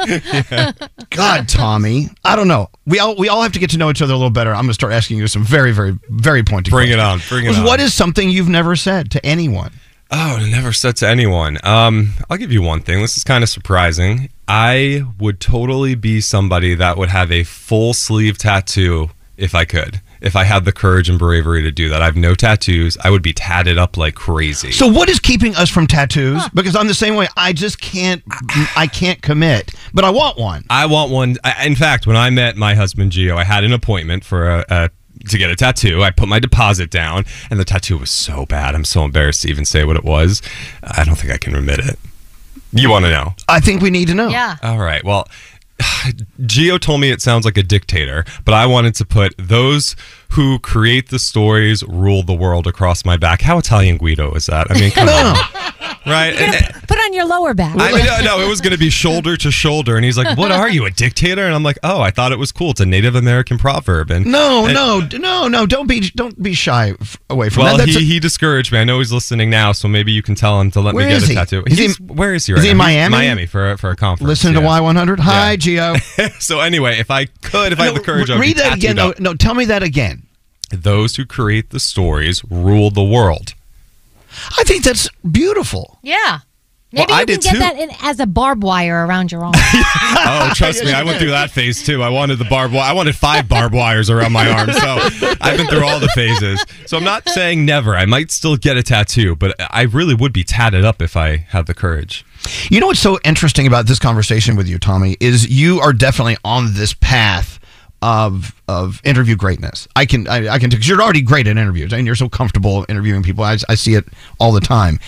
God, 1.10 1.48
Tommy, 1.48 2.07
I 2.24 2.36
don't 2.36 2.48
know. 2.48 2.69
We 2.86 3.00
all 3.00 3.15
we 3.15 3.29
all 3.29 3.41
have 3.41 3.51
to 3.53 3.60
get 3.60 3.69
to 3.71 3.77
know 3.77 3.89
each 3.89 4.01
other 4.01 4.13
a 4.13 4.17
little 4.17 4.29
better. 4.31 4.51
I'm 4.51 4.57
going 4.63 4.67
to 4.69 4.74
start 4.74 4.93
asking 4.93 5.17
you 5.17 5.27
some 5.27 5.43
very, 5.43 5.71
very, 5.71 5.98
very 6.10 6.43
pointed. 6.43 6.71
Bring 6.71 6.89
it 6.91 6.95
questions. 6.98 7.24
on. 7.24 7.29
Bring 7.29 7.45
it 7.45 7.55
on. 7.57 7.63
What 7.65 7.79
is 7.79 7.93
something 7.93 8.29
you've 8.29 8.50
never 8.50 8.75
said 8.75 9.12
to 9.12 9.25
anyone? 9.25 9.71
Oh, 10.12 10.46
never 10.50 10.74
said 10.74 10.98
to 10.98 11.08
anyone. 11.08 11.58
Um, 11.63 12.13
I'll 12.30 12.38
give 12.38 12.51
you 12.51 12.62
one 12.62 12.82
thing. 12.82 13.01
This 13.01 13.15
is 13.15 13.24
kind 13.24 13.44
of 13.44 13.50
surprising. 13.50 14.30
I 14.48 15.03
would 15.20 15.39
totally 15.39 15.96
be 15.96 16.20
somebody 16.20 16.75
that 16.75 16.98
would 16.98 17.10
have 17.10 17.32
a 17.32 17.44
full 17.44 17.94
sleeve 17.94 18.38
tattoo 18.38 19.10
if 19.38 19.56
I 19.56 19.63
could. 19.63 20.01
If 20.20 20.36
I 20.36 20.44
had 20.44 20.65
the 20.65 20.72
courage 20.72 21.10
and 21.10 21.18
bravery 21.18 21.63
to 21.63 21.72
do 21.72 21.89
that. 21.89 22.01
I 22.03 22.06
have 22.06 22.15
no 22.15 22.36
tattoos. 22.36 22.96
I 23.03 23.10
would 23.10 23.24
be 23.24 23.34
tatted 23.34 23.80
up 23.80 23.98
like 23.98 24.13
crazy. 24.13 24.72
So, 24.72 24.86
what 24.86 25.10
is 25.10 25.20
keeping 25.20 25.56
us 25.56 25.68
from 25.68 25.88
tattoos? 25.88 26.48
Because 26.53 26.75
I'm 26.75 26.88
the 26.88 26.94
same 26.94 27.15
way. 27.15 27.27
I 27.36 27.53
just 27.53 27.82
can't. 27.82 28.22
I 28.75 28.86
can't 28.86 29.20
commit, 29.24 29.74
but 29.96 30.06
I 30.06 30.12
want 30.12 30.38
one. 30.38 30.65
I 30.70 30.86
want 30.86 31.12
one. 31.12 31.38
I, 31.44 31.65
in 31.65 31.75
fact, 31.75 32.06
when 32.06 32.18
I 32.18 32.30
met 32.30 32.56
my 32.56 32.75
husband 32.75 33.13
Gio, 33.13 33.36
I 33.36 33.44
had 33.46 33.63
an 33.63 33.74
appointment 33.74 34.24
for 34.24 34.48
a, 34.48 34.65
a 34.70 34.89
to 35.30 35.38
get 35.38 35.50
a 35.50 35.56
tattoo. 35.56 36.03
I 36.03 36.12
put 36.12 36.27
my 36.27 36.39
deposit 36.39 36.89
down, 36.89 37.25
and 37.50 37.60
the 37.60 37.65
tattoo 37.65 37.98
was 37.98 38.12
so 38.12 38.46
bad. 38.46 38.75
I'm 38.75 38.86
so 38.86 39.03
embarrassed 39.03 39.44
to 39.44 39.50
even 39.50 39.65
say 39.65 39.84
what 39.84 39.96
it 39.96 40.03
was. 40.03 40.41
I 40.84 41.03
don't 41.03 41.15
think 41.15 41.32
I 41.32 41.38
can 41.38 41.53
remit 41.53 41.80
it. 41.80 42.00
You 42.74 42.89
want 42.89 43.06
to 43.06 43.12
know? 43.12 43.36
I 43.50 43.60
think 43.60 43.82
we 43.82 43.89
need 43.89 44.08
to 44.08 44.15
know. 44.15 44.30
Yeah. 44.30 44.58
All 44.63 44.80
right. 44.80 45.03
Well, 45.03 45.27
Gio 46.41 46.80
told 46.80 47.01
me 47.01 47.12
it 47.12 47.22
sounds 47.22 47.46
like 47.46 47.58
a 47.58 47.63
dictator, 47.63 48.24
but 48.46 48.53
I 48.53 48.65
wanted 48.65 48.96
to 48.96 49.06
put 49.06 49.34
those 49.38 49.96
who 50.31 50.59
create 50.59 51.09
the 51.09 51.19
stories 51.19 51.83
rule 51.88 52.23
the 52.23 52.33
world 52.33 52.67
across 52.67 53.03
my 53.05 53.17
back. 53.17 53.41
How 53.41 53.57
Italian 53.57 53.97
Guido 53.97 54.33
is 54.33 54.45
that? 54.47 54.69
I 54.71 54.79
mean, 54.79 54.91
come 54.91 55.09
on. 55.09 55.35
Right? 56.03 56.33
And- 56.33 56.55
and- 56.55 56.88
Put 56.88 56.97
on 56.97 57.13
your 57.13 57.25
lower 57.27 57.53
back. 57.53 57.75
I 57.77 57.91
mean, 57.91 58.03
no, 58.05 58.21
no, 58.38 58.39
it 58.41 58.50
was 58.50 58.59
going 58.59 58.71
to 58.73 58.77
be 58.79 58.89
shoulder 58.89 59.38
to 59.38 59.51
shoulder. 59.51 59.95
And 59.97 60.03
he's 60.03 60.17
like, 60.17 60.35
What 60.35 60.51
are 60.51 60.67
you, 60.67 60.85
a 60.85 60.89
dictator? 60.89 61.45
And 61.45 61.53
I'm 61.53 61.61
like, 61.61 61.77
Oh, 61.83 62.01
I 62.01 62.09
thought 62.09 62.31
it 62.31 62.39
was 62.39 62.51
cool. 62.51 62.71
It's 62.71 62.79
a 62.79 62.88
Native 62.88 63.13
American 63.13 63.59
proverb. 63.59 64.09
And 64.09 64.25
No, 64.25 64.65
and- 64.65 64.73
no, 64.73 65.07
no, 65.19 65.47
no. 65.47 65.65
Don't 65.67 65.85
be, 65.85 66.00
don't 66.15 66.41
be 66.41 66.53
shy 66.55 66.95
f- 67.00 67.17
away 67.29 67.50
from 67.50 67.63
Well, 67.65 67.77
that. 67.77 67.85
That's 67.85 67.97
he, 68.00 68.03
a- 68.03 68.07
he 68.13 68.19
discouraged 68.19 68.71
me. 68.71 68.79
I 68.79 68.83
know 68.83 68.97
he's 68.97 69.11
listening 69.13 69.51
now, 69.51 69.73
so 69.73 69.88
maybe 69.88 70.11
you 70.11 70.23
can 70.23 70.33
tell 70.33 70.59
him 70.59 70.71
to 70.71 70.81
let 70.81 70.95
Where 70.95 71.05
me 71.07 71.13
get 71.13 71.23
a 71.23 71.27
he? 71.27 71.35
tattoo. 71.35 71.63
Is 71.67 71.77
he 71.77 71.83
He's- 71.83 72.00
in- 72.00 72.07
where 72.07 72.33
is 72.33 72.47
he 72.47 72.53
is 72.53 72.63
he 72.63 72.69
in 72.71 72.77
now? 72.77 72.85
He's 72.88 72.93
Miami? 72.95 73.11
Miami 73.11 73.45
for 73.45 73.71
a, 73.73 73.77
for 73.77 73.91
a 73.91 73.95
conference. 73.95 74.27
listen 74.27 74.53
to. 74.55 74.61
Y100. 74.61 75.19
Hi, 75.19 75.55
Gio. 75.55 76.41
so 76.41 76.61
anyway, 76.61 76.97
if 77.00 77.11
I 77.11 77.25
could, 77.25 77.73
if 77.73 77.79
I 77.79 77.85
had 77.85 77.93
the 77.95 78.00
No, 78.00 78.05
courage, 78.05 78.29
I 78.31 78.33
would 78.35 78.41
read 78.41 78.55
be 78.55 78.61
that 78.63 78.73
again. 78.77 78.95
tattooed 78.95 79.19
No, 79.19 79.29
up. 79.29 79.33
no, 79.33 79.33
tell 79.35 79.53
me 79.53 79.65
that 79.65 79.83
again. 79.83 80.21
Those 80.72 81.16
who 81.18 81.25
create 81.25 81.70
the 81.70 81.80
stories 81.80 82.44
rule 82.50 82.90
the 82.92 83.04
world. 83.04 83.54
I 84.58 84.63
think 84.63 84.84
that's 84.84 85.10
beautiful. 85.30 86.00
yeah. 86.01 86.40
Maybe 86.94 87.06
Well, 87.10 87.18
I 87.18 87.22
you 87.22 87.25
can 87.28 87.40
get 87.40 87.54
too. 87.54 87.60
that 87.60 87.80
in, 87.80 87.90
as 88.01 88.20
a 88.20 88.25
barbed 88.25 88.63
wire 88.63 89.06
around 89.06 89.32
your 89.32 89.46
arm. 89.46 89.54
Oh, 90.24 90.51
trust 90.54 90.84
me, 90.84 90.92
I 90.92 91.04
went 91.04 91.20
through 91.20 91.30
that 91.32 91.50
phase 91.50 91.84
too. 91.86 92.04
I 92.04 92.10
wanted 92.10 92.38
the 92.38 92.44
barbed 92.46 92.74
wire. 92.74 92.90
I 92.90 92.94
wanted 92.94 93.16
five 93.16 93.48
barbed 93.48 93.74
wires 93.74 94.10
around 94.10 94.34
my 94.34 94.50
arm. 94.50 94.72
So 94.74 94.98
I've 95.40 95.56
been 95.58 95.68
through 95.68 95.86
all 95.86 96.01
the 96.01 96.10
phases. 96.10 96.63
So 96.88 96.98
I'm 96.98 97.06
not 97.06 97.30
saying 97.30 97.66
never. 97.66 97.96
I 97.96 98.06
might 98.06 98.30
still 98.30 98.58
get 98.58 98.75
a 98.75 98.84
tattoo, 98.84 99.38
but 99.38 99.56
I 99.74 99.84
really 99.84 100.13
would 100.13 100.34
be 100.34 100.44
tatted 100.44 100.84
up 100.84 101.01
if 101.01 101.16
I 101.16 101.38
had 101.38 101.66
the 101.66 101.74
courage. 101.74 102.25
You 102.70 102.82
know 102.82 102.88
what's 102.88 103.00
so 103.00 103.18
interesting 103.24 103.68
about 103.68 103.88
this 103.88 103.98
conversation 103.98 104.58
with 104.58 104.68
you, 104.68 104.78
Tommy, 104.78 105.16
is 105.22 105.48
you 105.50 105.80
are 105.80 105.94
definitely 105.94 106.36
on 106.44 106.74
this 106.74 106.94
path 106.94 107.58
of 108.01 108.53
of 108.67 109.01
interview 109.03 109.36
greatness. 109.36 109.88
I 109.96 110.05
can 110.05 110.27
I, 110.27 110.50
I 110.50 110.60
can 110.60 110.70
because 110.70 110.88
you're 110.88 111.01
already 111.01 111.22
great 111.22 111.48
at 111.48 111.58
interviews 111.58 111.93
and 111.93 112.05
you're 112.05 112.15
so 112.15 112.29
comfortable 112.29 112.86
interviewing 112.89 113.24
people. 113.24 113.43
I, 113.43 113.58
I 113.70 113.75
see 113.75 113.96
it 113.96 114.05
all 114.39 114.51
the 114.51 114.62
time. 114.62 115.00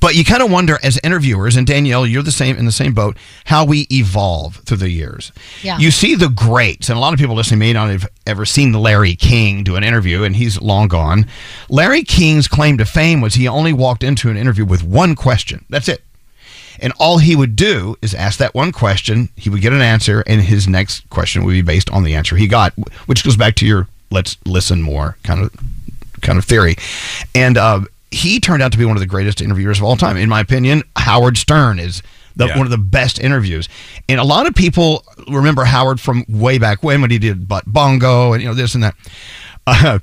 But 0.00 0.16
you 0.16 0.22
kind 0.22 0.42
of 0.42 0.50
wonder 0.50 0.78
as 0.82 1.00
interviewers, 1.02 1.56
and 1.56 1.66
Danielle, 1.66 2.06
you're 2.06 2.22
the 2.22 2.30
same 2.30 2.58
in 2.58 2.66
the 2.66 2.72
same 2.72 2.92
boat, 2.92 3.16
how 3.46 3.64
we 3.64 3.86
evolve 3.90 4.56
through 4.56 4.76
the 4.76 4.90
years. 4.90 5.32
Yeah. 5.62 5.78
You 5.78 5.90
see 5.90 6.14
the 6.14 6.28
greats, 6.28 6.90
and 6.90 6.98
a 6.98 7.00
lot 7.00 7.14
of 7.14 7.18
people 7.18 7.34
listening 7.34 7.60
may 7.60 7.72
not 7.72 7.88
have 7.88 8.06
ever 8.26 8.44
seen 8.44 8.74
Larry 8.74 9.14
King 9.14 9.64
do 9.64 9.76
an 9.76 9.82
interview, 9.82 10.22
and 10.22 10.36
he's 10.36 10.60
long 10.60 10.88
gone. 10.88 11.24
Larry 11.70 12.02
King's 12.02 12.48
claim 12.48 12.76
to 12.76 12.84
fame 12.84 13.22
was 13.22 13.32
he 13.32 13.48
only 13.48 13.72
walked 13.72 14.02
into 14.02 14.28
an 14.28 14.36
interview 14.36 14.66
with 14.66 14.82
one 14.82 15.14
question. 15.14 15.64
That's 15.70 15.88
it. 15.88 16.02
And 16.80 16.92
all 16.98 17.18
he 17.18 17.36
would 17.36 17.56
do 17.56 17.96
is 18.02 18.14
ask 18.14 18.38
that 18.38 18.54
one 18.54 18.72
question. 18.72 19.28
He 19.36 19.48
would 19.50 19.60
get 19.62 19.72
an 19.72 19.80
answer, 19.80 20.22
and 20.26 20.40
his 20.40 20.66
next 20.68 21.08
question 21.10 21.44
would 21.44 21.52
be 21.52 21.62
based 21.62 21.90
on 21.90 22.02
the 22.04 22.14
answer 22.14 22.36
he 22.36 22.46
got, 22.46 22.72
which 23.06 23.24
goes 23.24 23.36
back 23.36 23.54
to 23.56 23.66
your 23.66 23.86
"let's 24.10 24.36
listen 24.44 24.82
more" 24.82 25.16
kind 25.22 25.40
of 25.42 25.52
kind 26.20 26.38
of 26.38 26.44
theory. 26.44 26.76
And 27.34 27.56
uh, 27.56 27.82
he 28.10 28.40
turned 28.40 28.62
out 28.62 28.72
to 28.72 28.78
be 28.78 28.84
one 28.84 28.96
of 28.96 29.00
the 29.00 29.06
greatest 29.06 29.40
interviewers 29.40 29.78
of 29.78 29.84
all 29.84 29.96
time, 29.96 30.16
in 30.16 30.28
my 30.28 30.40
opinion. 30.40 30.82
Howard 30.96 31.36
Stern 31.36 31.78
is 31.78 32.02
the, 32.36 32.46
Yeah. 32.46 32.56
one 32.58 32.66
of 32.66 32.70
the 32.70 32.78
best 32.78 33.20
interviews, 33.20 33.68
and 34.08 34.18
a 34.18 34.24
lot 34.24 34.46
of 34.46 34.54
people 34.54 35.04
remember 35.28 35.64
Howard 35.64 36.00
from 36.00 36.24
way 36.28 36.58
back 36.58 36.82
when 36.82 37.00
when 37.00 37.10
he 37.10 37.18
did 37.18 37.46
Butt 37.48 37.64
Bongo 37.66 38.32
and 38.32 38.42
you 38.42 38.48
know 38.48 38.54
this 38.54 38.74
and 38.74 38.82
that. 38.84 38.94
Uh, 39.66 39.98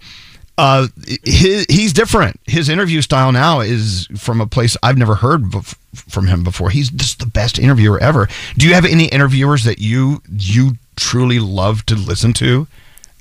uh, 0.57 0.87
he's 1.23 1.93
different. 1.93 2.39
His 2.45 2.69
interview 2.69 3.01
style 3.01 3.31
now 3.31 3.61
is 3.61 4.07
from 4.17 4.41
a 4.41 4.47
place 4.47 4.77
I've 4.83 4.97
never 4.97 5.15
heard 5.15 5.43
bef- 5.43 5.75
from 5.95 6.27
him 6.27 6.43
before. 6.43 6.69
He's 6.69 6.89
just 6.89 7.19
the 7.19 7.25
best 7.25 7.57
interviewer 7.57 7.99
ever. 7.99 8.27
Do 8.57 8.67
you 8.67 8.73
have 8.73 8.85
any 8.85 9.05
interviewers 9.05 9.63
that 9.63 9.79
you 9.79 10.21
you 10.29 10.73
truly 10.95 11.39
love 11.39 11.85
to 11.87 11.95
listen 11.95 12.33
to, 12.33 12.67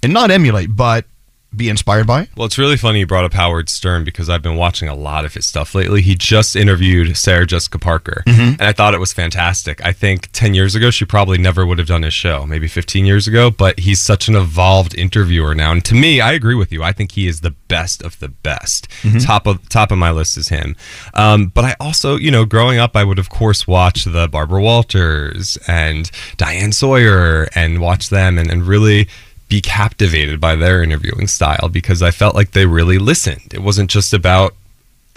and 0.03 0.13
not 0.13 0.31
emulate, 0.31 0.77
but 0.77 1.05
be 1.55 1.69
inspired 1.69 2.07
by? 2.07 2.29
Well, 2.37 2.47
it's 2.47 2.59
really 2.59 2.77
funny 2.77 3.01
you 3.01 3.07
brought 3.07 3.25
up 3.25 3.33
Howard 3.33 3.69
Stern 3.69 4.05
because 4.05 4.29
I've 4.29 4.43
been 4.43 4.57
watching 4.57 4.89
a 4.89 4.95
lot 4.95 5.25
of 5.25 5.35
his 5.35 5.47
stuff 5.47 5.75
lately. 5.75 6.01
He 6.03 6.15
just 6.15 6.55
interviewed 6.55 7.17
Sarah 7.17 7.47
Jessica 7.47 7.79
Parker, 7.79 8.23
and 8.27 8.63
I 8.63 8.73
thought 8.73 8.95
it 8.95 9.01
was 9.01 9.13
fantastic. 9.13 9.85
I 9.85 9.93
think 9.93 10.29
10 10.33 10.55
years 10.55 10.75
ago, 10.75 10.91
she 10.91 11.05
probably 11.05 11.39
never 11.39 11.67
would 11.67 11.79
have 11.79 11.89
done 11.89 12.03
his 12.03 12.15
show, 12.15 12.47
maybe 12.47 12.69
15 12.69 13.05
years 13.05 13.27
ago, 13.27 13.51
but 13.51 13.81
he's 13.81 14.01
such 14.01 14.29
an 14.29 14.37
evolved 14.37 14.95
interviewer 14.97 15.55
now. 15.55 15.73
And 15.73 15.85
to 15.87 15.95
me, 15.95 16.21
I 16.21 16.33
agree 16.33 16.55
with 16.55 16.73
you. 16.73 16.83
I 16.83 16.93
think 16.93 17.13
he 17.13 17.27
is 17.27 17.41
the 17.41 17.51
best 17.69 18.03
of 18.03 18.19
the 18.21 18.29
best. 18.29 18.89
Top 19.21 19.47
of 19.47 19.69
top 19.69 19.91
of 19.91 19.99
my 19.99 20.11
list 20.11 20.37
is 20.37 20.49
him. 20.49 20.77
Um, 21.15 21.47
but 21.49 21.65
I 21.65 21.77
also, 21.81 22.17
you 22.17 22.31
know, 22.31 22.45
growing 22.45 22.79
up, 22.79 22.97
I 22.97 23.05
would 23.05 23.19
of 23.19 23.29
course 23.29 23.67
watch 23.67 24.05
the 24.05 24.29
Barbara 24.29 24.63
Walters 24.63 25.59
and 25.67 26.11
Diane 26.37 26.73
Sawyer 26.73 27.49
and 27.55 27.81
watch 27.81 28.09
them 28.09 28.39
and, 28.39 28.51
and 28.51 28.67
really 28.67 29.09
be 29.51 29.61
captivated 29.61 30.41
by 30.41 30.55
their 30.55 30.83
interviewing 30.83 31.27
style 31.27 31.69
because 31.69 32.01
I 32.01 32.13
felt 32.13 32.35
like 32.35 32.53
they 32.53 32.65
really 32.65 32.99
listened. 32.99 33.53
It 33.53 33.63
wasn't 33.63 33.91
just 33.91 34.15
about 34.15 34.55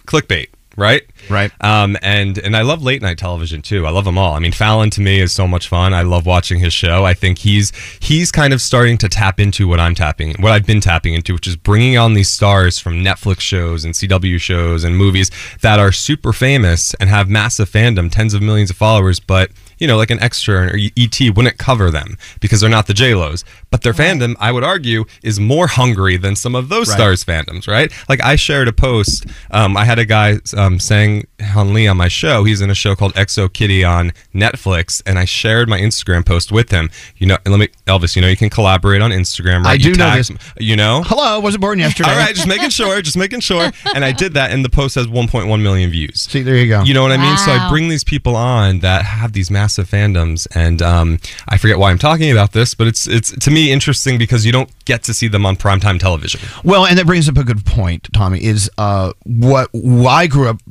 clickbait, 0.07 0.47
right? 0.75 1.03
Right. 1.29 1.51
Um, 1.63 1.95
and 2.01 2.39
and 2.39 2.57
I 2.57 2.63
love 2.63 2.81
late 2.81 3.03
night 3.03 3.19
television 3.19 3.61
too. 3.61 3.85
I 3.85 3.91
love 3.91 4.05
them 4.05 4.17
all. 4.17 4.33
I 4.33 4.39
mean, 4.39 4.51
Fallon 4.51 4.89
to 4.89 5.01
me 5.01 5.19
is 5.21 5.31
so 5.31 5.47
much 5.47 5.67
fun. 5.67 5.93
I 5.93 6.01
love 6.01 6.25
watching 6.25 6.59
his 6.59 6.73
show. 6.73 7.05
I 7.05 7.13
think 7.13 7.37
he's 7.37 7.71
he's 8.01 8.31
kind 8.31 8.53
of 8.53 8.59
starting 8.61 8.97
to 8.97 9.07
tap 9.07 9.39
into 9.39 9.67
what 9.67 9.79
I'm 9.79 9.93
tapping, 9.93 10.33
what 10.41 10.51
I've 10.51 10.65
been 10.65 10.81
tapping 10.81 11.13
into, 11.13 11.33
which 11.33 11.47
is 11.47 11.55
bringing 11.55 11.95
on 11.95 12.15
these 12.15 12.31
stars 12.31 12.79
from 12.79 13.03
Netflix 13.03 13.41
shows 13.41 13.85
and 13.85 13.93
CW 13.93 14.41
shows 14.41 14.83
and 14.83 14.97
movies 14.97 15.29
that 15.61 15.79
are 15.79 15.91
super 15.91 16.33
famous 16.33 16.95
and 16.95 17.07
have 17.07 17.29
massive 17.29 17.69
fandom, 17.69 18.11
tens 18.11 18.33
of 18.33 18.41
millions 18.41 18.71
of 18.71 18.77
followers, 18.77 19.19
but 19.19 19.51
you 19.83 19.87
know, 19.89 19.97
like 19.97 20.11
an 20.11 20.21
extra 20.21 20.67
or 20.71 20.77
ET 20.97 21.19
wouldn't 21.35 21.57
cover 21.57 21.91
them 21.91 22.17
because 22.39 22.61
they're 22.61 22.69
not 22.69 22.87
the 22.87 22.93
J 22.93 23.15
Los. 23.15 23.43
But 23.69 23.81
their 23.81 23.91
fandom, 23.93 24.35
I 24.39 24.49
would 24.53 24.63
argue, 24.63 25.03
is 25.23 25.41
more 25.41 25.67
hungry 25.67 26.15
than 26.15 26.37
some 26.37 26.55
of 26.55 26.69
those 26.69 26.87
Right. 26.87 26.95
stars' 26.95 27.23
fandoms, 27.25 27.67
right? 27.67 27.91
Like 28.07 28.23
I 28.23 28.37
shared 28.37 28.69
a 28.69 28.71
post. 28.73 29.25
Um, 29.51 29.75
I 29.75 29.83
had 29.83 29.99
a 29.99 30.05
guy 30.05 30.37
um, 30.55 30.79
Sang 30.79 31.27
Heon 31.39 31.73
Lee 31.73 31.85
on 31.87 31.97
my 31.97 32.07
show. 32.07 32.45
He's 32.45 32.61
in 32.61 32.69
a 32.69 32.75
show 32.75 32.95
called 32.95 33.13
XO 33.15 33.51
Kitty 33.51 33.83
on 33.83 34.13
Netflix, 34.33 35.01
and 35.05 35.19
I 35.19 35.25
shared 35.25 35.67
my 35.67 35.79
Instagram 35.79 36.25
post 36.25 36.51
with 36.51 36.71
him. 36.71 36.89
You 37.17 37.27
know, 37.27 37.37
and 37.45 37.51
let 37.53 37.59
me, 37.59 37.67
Elvis. 37.87 38.15
You 38.15 38.21
know, 38.21 38.29
you 38.29 38.37
can 38.37 38.49
collaborate 38.49 39.01
on 39.01 39.11
Instagram. 39.11 39.63
Right? 39.63 39.71
I 39.71 39.73
You 39.73 39.93
do 39.93 39.95
know 39.95 40.15
this. 40.15 40.31
You 40.59 40.75
know. 40.77 41.03
Hello, 41.05 41.39
wasn't 41.41 41.61
born 41.61 41.79
yesterday. 41.79 42.09
All 42.09 42.17
right, 42.17 42.33
just 42.35 42.47
making 42.47 42.69
sure, 42.69 43.01
just 43.01 43.17
making 43.17 43.41
sure. 43.41 43.71
And 43.95 44.03
I 44.03 44.11
did 44.11 44.33
that, 44.35 44.51
and 44.51 44.63
the 44.65 44.69
post 44.69 44.95
has 44.95 45.07
1.1 45.07 45.61
million 45.61 45.89
views. 45.91 46.21
See, 46.21 46.41
there 46.41 46.55
you 46.55 46.67
go. 46.67 46.83
You 46.83 46.93
know 46.93 47.03
what 47.03 47.11
I 47.11 47.17
mean? 47.17 47.37
So 47.37 47.51
I 47.51 47.69
bring 47.69 47.89
these 47.89 48.03
people 48.03 48.35
on 48.35 48.79
that 48.79 49.03
have 49.03 49.33
these 49.33 49.51
massive 49.51 49.72
fandoms, 49.81 50.47
and 50.55 50.81
um, 50.81 51.19
I 51.49 51.57
forget 51.57 51.79
why 51.79 51.89
I'm 51.89 51.97
talking 51.97 52.31
about 52.31 52.51
this, 52.51 52.75
but 52.75 52.85
it's 52.85 53.07
it's 53.07 53.31
to 53.39 53.49
me 53.49 53.71
interesting 53.71 54.19
because 54.19 54.45
you 54.45 54.51
don't 54.51 54.69
get 54.85 55.01
to 55.03 55.13
see 55.13 55.27
them 55.27 55.45
on 55.45 55.55
primetime 55.55 55.99
television. 55.99 56.39
Well, 56.63 56.85
and 56.85 56.97
that 56.99 57.07
brings 57.07 57.27
up 57.27 57.37
a 57.37 57.43
good 57.43 57.65
point, 57.65 58.09
Tommy. 58.13 58.43
Is 58.43 58.69
uh, 58.77 59.13
what 59.23 59.69
I 59.73 60.27
grew 60.27 60.49
up 60.49 60.61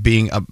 being 0.00 0.30
a, 0.32 0.42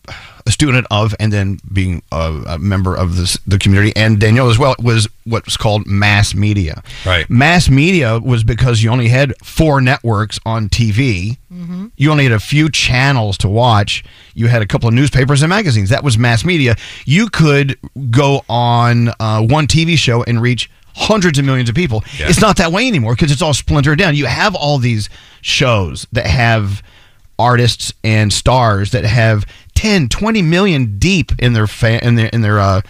a 0.47 0.51
student 0.51 0.87
of, 0.91 1.15
and 1.19 1.33
then 1.33 1.59
being 1.73 2.03
a, 2.13 2.43
a 2.47 2.59
member 2.59 2.95
of 2.95 3.17
this, 3.17 3.39
the 3.47 3.59
community, 3.59 3.93
and 3.97 4.21
Danielle 4.21 4.51
as 4.51 4.59
well, 4.59 4.75
was 4.79 5.09
what's 5.25 5.57
called 5.57 5.87
mass 5.87 6.35
media. 6.35 6.83
Right. 7.07 7.29
Mass 7.31 7.69
media 7.69 8.19
was 8.19 8.45
because 8.45 8.83
you 8.83 8.91
only 8.91 9.09
had 9.09 9.35
four 9.43 9.81
networks 9.81 10.39
on 10.45 10.69
TV. 10.69 11.39
You 11.97 12.11
only 12.11 12.25
had 12.25 12.33
a 12.33 12.41
few 12.41 12.71
channels 12.71 13.37
to 13.39 13.49
watch. 13.49 14.05
You 14.35 14.47
had 14.47 14.63
a 14.63 14.67
couple 14.67 14.89
of 14.89 14.95
newspapers 14.95 15.43
and 15.43 15.51
magazines. 15.51 15.91
That 15.91 16.05
was 16.05 16.17
mass 16.17 16.45
media. 16.45 16.77
You 17.05 17.29
could 17.29 17.79
go 18.11 18.45
on 18.49 19.09
uh, 19.19 19.43
one 19.43 19.67
TV 19.67 19.99
show 19.99 20.23
and 20.23 20.41
reach 20.41 20.71
hundreds 20.95 21.39
of 21.39 21.45
millions 21.45 21.69
of 21.69 21.75
people. 21.75 22.05
Yeah. 22.19 22.29
It's 22.29 22.41
not 22.41 22.57
that 22.59 22.73
way 22.73 22.87
anymore 22.87 23.15
because 23.15 23.33
it's 23.33 23.43
all 23.43 23.55
splintered 23.55 23.99
down. 23.99 24.15
You 24.15 24.27
have 24.27 24.55
all 24.55 24.79
these 24.79 25.09
shows 25.41 26.07
that 26.13 26.27
have 26.27 26.83
artists 27.41 27.93
and 28.05 28.33
stars 28.33 28.91
that 28.93 29.05
have 29.05 29.47
10, 29.75 30.09
20 30.09 30.43
million 30.43 30.99
deep 30.99 31.33
in 31.39 31.53
their 31.53 31.67
fan 31.67 32.01
in 32.01 32.15
their 32.15 32.27
in 32.29 32.43
their 32.43 32.61
uh, 32.61 32.81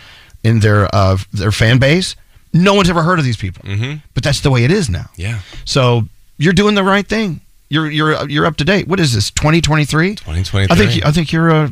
in 0.44 0.60
their 0.60 0.94
uh, 0.94 1.16
their 1.32 1.52
fan 1.52 1.78
base. 1.78 2.16
No 2.52 2.74
one's 2.74 2.90
ever 2.90 3.02
heard 3.02 3.18
of 3.18 3.24
these 3.24 3.36
people, 3.36 3.62
mm-hmm. 3.64 3.98
but 4.12 4.24
that's 4.24 4.40
the 4.40 4.50
way 4.50 4.64
it 4.64 4.72
is 4.72 4.90
now. 4.90 5.08
Yeah. 5.16 5.40
So 5.64 6.08
you're 6.36 6.52
doing 6.52 6.74
the 6.74 6.82
right 6.82 7.06
thing. 7.06 7.40
You're 7.68 7.88
you're 7.88 8.28
you're 8.28 8.46
up 8.46 8.56
to 8.56 8.64
date. 8.64 8.88
What 8.88 8.98
is 8.98 9.14
this? 9.14 9.30
2023. 9.30 10.16
2023. 10.16 10.66
I 10.68 10.78
think 10.78 11.06
I 11.06 11.12
think 11.12 11.32
you're 11.32 11.50
uh, 11.50 11.70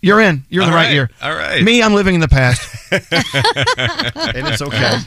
you're 0.00 0.20
in. 0.20 0.44
You're 0.48 0.62
in 0.62 0.70
the 0.70 0.74
right, 0.74 0.84
right. 0.84 0.92
year. 0.94 1.10
All 1.20 1.34
right. 1.34 1.62
Me, 1.62 1.82
I'm 1.82 1.92
living 1.92 2.14
in 2.14 2.20
the 2.20 2.28
past, 2.28 2.62
and 2.92 4.48
it's 4.48 4.62
okay. 4.62 4.98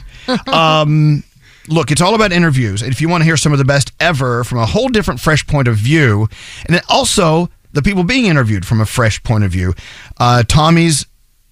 Um, 0.46 1.24
look, 1.68 1.90
it's 1.90 2.00
all 2.00 2.14
about 2.14 2.32
interviews. 2.32 2.82
If 2.82 3.00
you 3.00 3.08
want 3.08 3.22
to 3.22 3.24
hear 3.24 3.36
some 3.36 3.52
of 3.52 3.58
the 3.58 3.64
best 3.64 3.92
ever 4.00 4.44
from 4.44 4.58
a 4.58 4.66
whole 4.66 4.88
different, 4.88 5.20
fresh 5.20 5.46
point 5.46 5.68
of 5.68 5.76
view, 5.76 6.28
and 6.66 6.74
then 6.74 6.82
also 6.88 7.48
the 7.72 7.82
people 7.82 8.04
being 8.04 8.26
interviewed 8.26 8.66
from 8.66 8.80
a 8.80 8.86
fresh 8.86 9.22
point 9.22 9.44
of 9.44 9.50
view, 9.50 9.74
uh, 10.18 10.42
Tommy's 10.44 11.06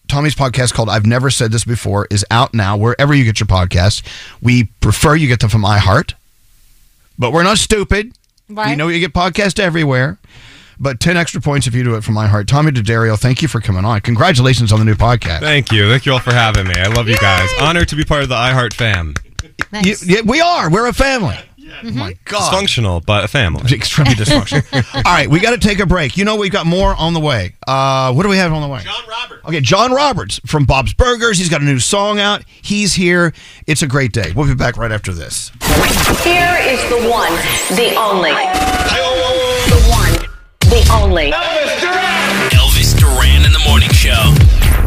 Tommy's 0.08 0.34
podcast 0.34 0.74
called 0.74 0.88
I've 0.88 1.06
Never 1.06 1.30
Said 1.30 1.52
This 1.52 1.64
Before 1.64 2.08
is 2.10 2.26
out 2.32 2.52
now 2.52 2.76
wherever 2.76 3.14
you 3.14 3.24
get 3.24 3.38
your 3.38 3.46
podcasts. 3.46 4.02
We 4.42 4.64
prefer 4.80 5.14
you 5.14 5.28
get 5.28 5.38
them 5.38 5.50
from 5.50 5.62
iHeart, 5.62 6.14
but 7.16 7.32
we're 7.32 7.44
not 7.44 7.58
stupid. 7.58 8.12
Right. 8.48 8.70
We 8.70 8.76
know 8.76 8.88
you 8.88 8.98
get 8.98 9.12
podcasts 9.12 9.60
everywhere. 9.60 10.18
But 10.82 10.98
10 10.98 11.18
extra 11.18 11.42
points 11.42 11.66
if 11.66 11.74
you 11.74 11.84
do 11.84 11.94
it 11.96 12.02
from 12.02 12.14
iHeart. 12.14 12.46
Tommy 12.46 12.72
DiDario, 12.72 13.18
thank 13.18 13.42
you 13.42 13.48
for 13.48 13.60
coming 13.60 13.84
on. 13.84 14.00
Congratulations 14.00 14.72
on 14.72 14.78
the 14.78 14.86
new 14.86 14.94
podcast. 14.94 15.40
Thank 15.40 15.70
you. 15.70 15.90
Thank 15.90 16.06
you 16.06 16.14
all 16.14 16.20
for 16.20 16.32
having 16.32 16.66
me. 16.66 16.72
I 16.74 16.86
love 16.88 17.06
you 17.06 17.18
guys. 17.18 17.50
Honored 17.60 17.88
to 17.88 17.96
be 17.96 18.04
part 18.04 18.22
of 18.22 18.30
the 18.30 18.34
iHeart 18.34 18.72
fam. 18.72 19.12
Nice. 19.72 20.06
You- 20.06 20.16
yeah, 20.16 20.20
we 20.24 20.40
are. 20.40 20.70
We're 20.70 20.86
a 20.86 20.92
family. 20.92 21.36
Oh 21.84 21.90
my 21.92 22.16
God. 22.24 22.52
Dysfunctional, 22.52 23.04
but 23.06 23.22
a 23.22 23.28
family. 23.28 23.62
Extremely 23.72 24.14
dysfunctional. 24.14 24.94
All 24.96 25.02
right, 25.04 25.30
we 25.30 25.38
got 25.38 25.52
to 25.52 25.58
take 25.68 25.78
a 25.78 25.86
break. 25.86 26.16
You 26.16 26.24
know, 26.24 26.34
we've 26.34 26.50
got 26.50 26.66
more 26.66 26.94
on 26.96 27.14
the 27.14 27.20
way. 27.20 27.54
Uh, 27.66 28.12
what 28.12 28.24
do 28.24 28.28
we 28.28 28.38
have 28.38 28.52
on 28.52 28.60
the 28.60 28.66
way? 28.68 28.80
John 28.82 29.08
Roberts. 29.08 29.44
Okay, 29.46 29.60
John 29.60 29.92
Roberts 29.92 30.40
from 30.46 30.64
Bob's 30.64 30.94
Burgers. 30.94 31.38
He's 31.38 31.48
got 31.48 31.60
a 31.60 31.64
new 31.64 31.78
song 31.78 32.18
out. 32.18 32.42
He's 32.60 32.94
here. 32.94 33.32
It's 33.68 33.82
a 33.82 33.86
great 33.86 34.10
day. 34.12 34.32
We'll 34.34 34.48
be 34.48 34.54
back 34.56 34.76
right 34.78 34.90
after 34.90 35.12
this. 35.12 35.52
Here 36.24 36.58
is 36.62 36.80
the 36.88 37.08
one, 37.08 37.30
the 37.76 37.94
only. 37.96 38.30
The 38.32 39.80
one, 39.88 40.12
the 40.60 40.90
only. 41.00 41.30
Elvis 41.30 42.98
Duran 42.98 43.44
in 43.46 43.52
the 43.52 43.62
morning 43.68 43.90
show. 43.90 44.34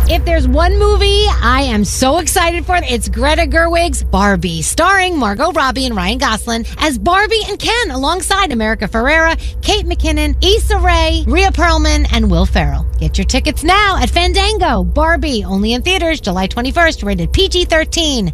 If 0.06 0.26
there's 0.26 0.50
one 0.50 0.78
movie 0.78 1.26
I 1.42 1.62
am 1.62 1.86
so 1.86 2.18
excited 2.18 2.66
for, 2.66 2.76
it's 2.76 3.08
Greta 3.08 3.44
Gerwig's 3.44 4.04
Barbie, 4.04 4.62
starring 4.62 5.18
Margot 5.18 5.54
Robbie 5.54 5.86
and 5.86 5.96
Ryan 5.96 6.18
Gosling 6.18 6.66
as 6.78 6.98
Barbie 6.98 7.42
and 7.48 7.58
Ken 7.58 7.90
alongside 7.90 8.52
America 8.52 8.86
Ferrera, 8.86 9.38
Kate 9.62 9.86
McKinnon, 9.86 10.36
Issa 10.44 10.78
Rae, 10.80 11.24
Rhea 11.26 11.52
Perlman, 11.52 12.06
and 12.12 12.30
Will 12.30 12.46
Ferrell. 12.46 12.86
Get 13.00 13.18
your 13.18 13.26
tickets 13.26 13.64
now 13.64 13.98
at 13.98 14.10
Fandango. 14.10 14.84
Barbie, 14.84 15.46
only 15.46 15.72
in 15.72 15.82
theaters 15.82 16.20
July 16.20 16.48
21st, 16.48 17.06
rated 17.06 17.32
PG 17.32 17.66
13. 17.66 18.34